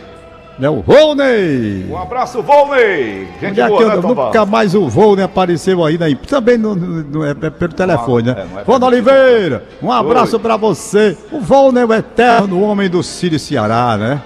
É 0.61 0.68
o 0.68 0.83
Volney! 0.83 1.87
Um 1.88 1.97
abraço, 1.97 2.42
Volney. 2.42 3.29
Gente 3.40 3.51
Onde 3.51 3.61
é 3.61 3.64
que 3.64 3.71
boa, 3.71 3.83
eu, 3.83 3.88
né, 4.03 4.09
nunca 4.09 4.44
mais 4.44 4.75
o 4.75 4.88
Volney 4.88 5.25
apareceu 5.25 5.85
aí, 5.85 5.97
né? 5.97 6.12
Também 6.27 6.59
no, 6.59 6.75
no- 6.75 7.03
no- 7.05 7.25
é, 7.25 7.31
é 7.31 7.51
pelo 7.51 7.73
telefone, 7.73 8.27
né? 8.29 8.35
é, 8.57 8.61
é 8.61 8.64
Volney. 8.64 8.88
Oliveira, 8.88 9.64
um 9.81 9.92
abraço 9.92 10.40
pra 10.40 10.57
você. 10.57 11.16
O 11.31 11.40
Volney, 11.40 11.85
o 11.85 11.92
eterno 11.94 12.61
homem 12.61 12.90
do 12.90 13.03
Círio 13.05 13.38
Ceará, 13.38 13.97
né? 13.97 14.23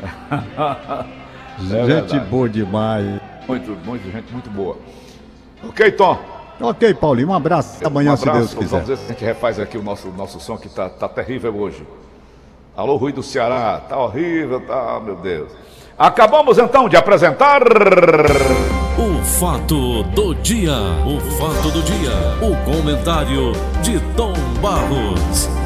Gente 1.58 1.74
É 1.76 1.84
verdade. 1.84 2.20
boa 2.30 2.48
demais. 2.48 3.20
Muito, 3.46 3.76
muito, 3.84 4.10
gente 4.10 4.32
muito 4.32 4.50
boa. 4.50 4.76
Ok, 5.68 5.90
Tom. 5.92 6.18
Ok, 6.60 6.94
Paulinho, 6.94 7.28
um 7.28 7.34
abraço. 7.34 7.84
Amanhã, 7.86 8.12
um 8.12 8.16
se 8.16 8.24
Deus 8.30 8.54
quiser. 8.54 8.68
Vamos 8.80 8.88
ver 8.88 8.96
se 8.96 9.04
a 9.04 9.08
gente 9.08 9.24
refaz 9.24 9.58
aqui 9.60 9.76
o 9.78 9.82
nosso, 9.82 10.08
nosso 10.08 10.38
som 10.40 10.56
que 10.56 10.68
tá, 10.68 10.88
tá 10.88 11.08
terrível 11.08 11.54
hoje. 11.56 11.86
Alô, 12.76 12.96
Rui 12.96 13.12
do 13.12 13.22
Ceará, 13.22 13.80
tá 13.88 13.96
horrível, 13.96 14.60
tá, 14.60 15.00
meu 15.04 15.14
Deus. 15.14 15.52
Acabamos 15.96 16.58
então 16.58 16.88
de 16.88 16.96
apresentar. 16.96 17.62
O 18.98 19.24
fato 19.24 20.02
do 20.02 20.34
dia. 20.34 20.72
O 21.06 21.20
fato 21.38 21.70
do 21.70 21.82
dia. 21.82 22.10
O 22.42 22.56
comentário 22.64 23.52
de 23.80 24.00
Tom 24.16 24.32
Barros. 24.60 25.63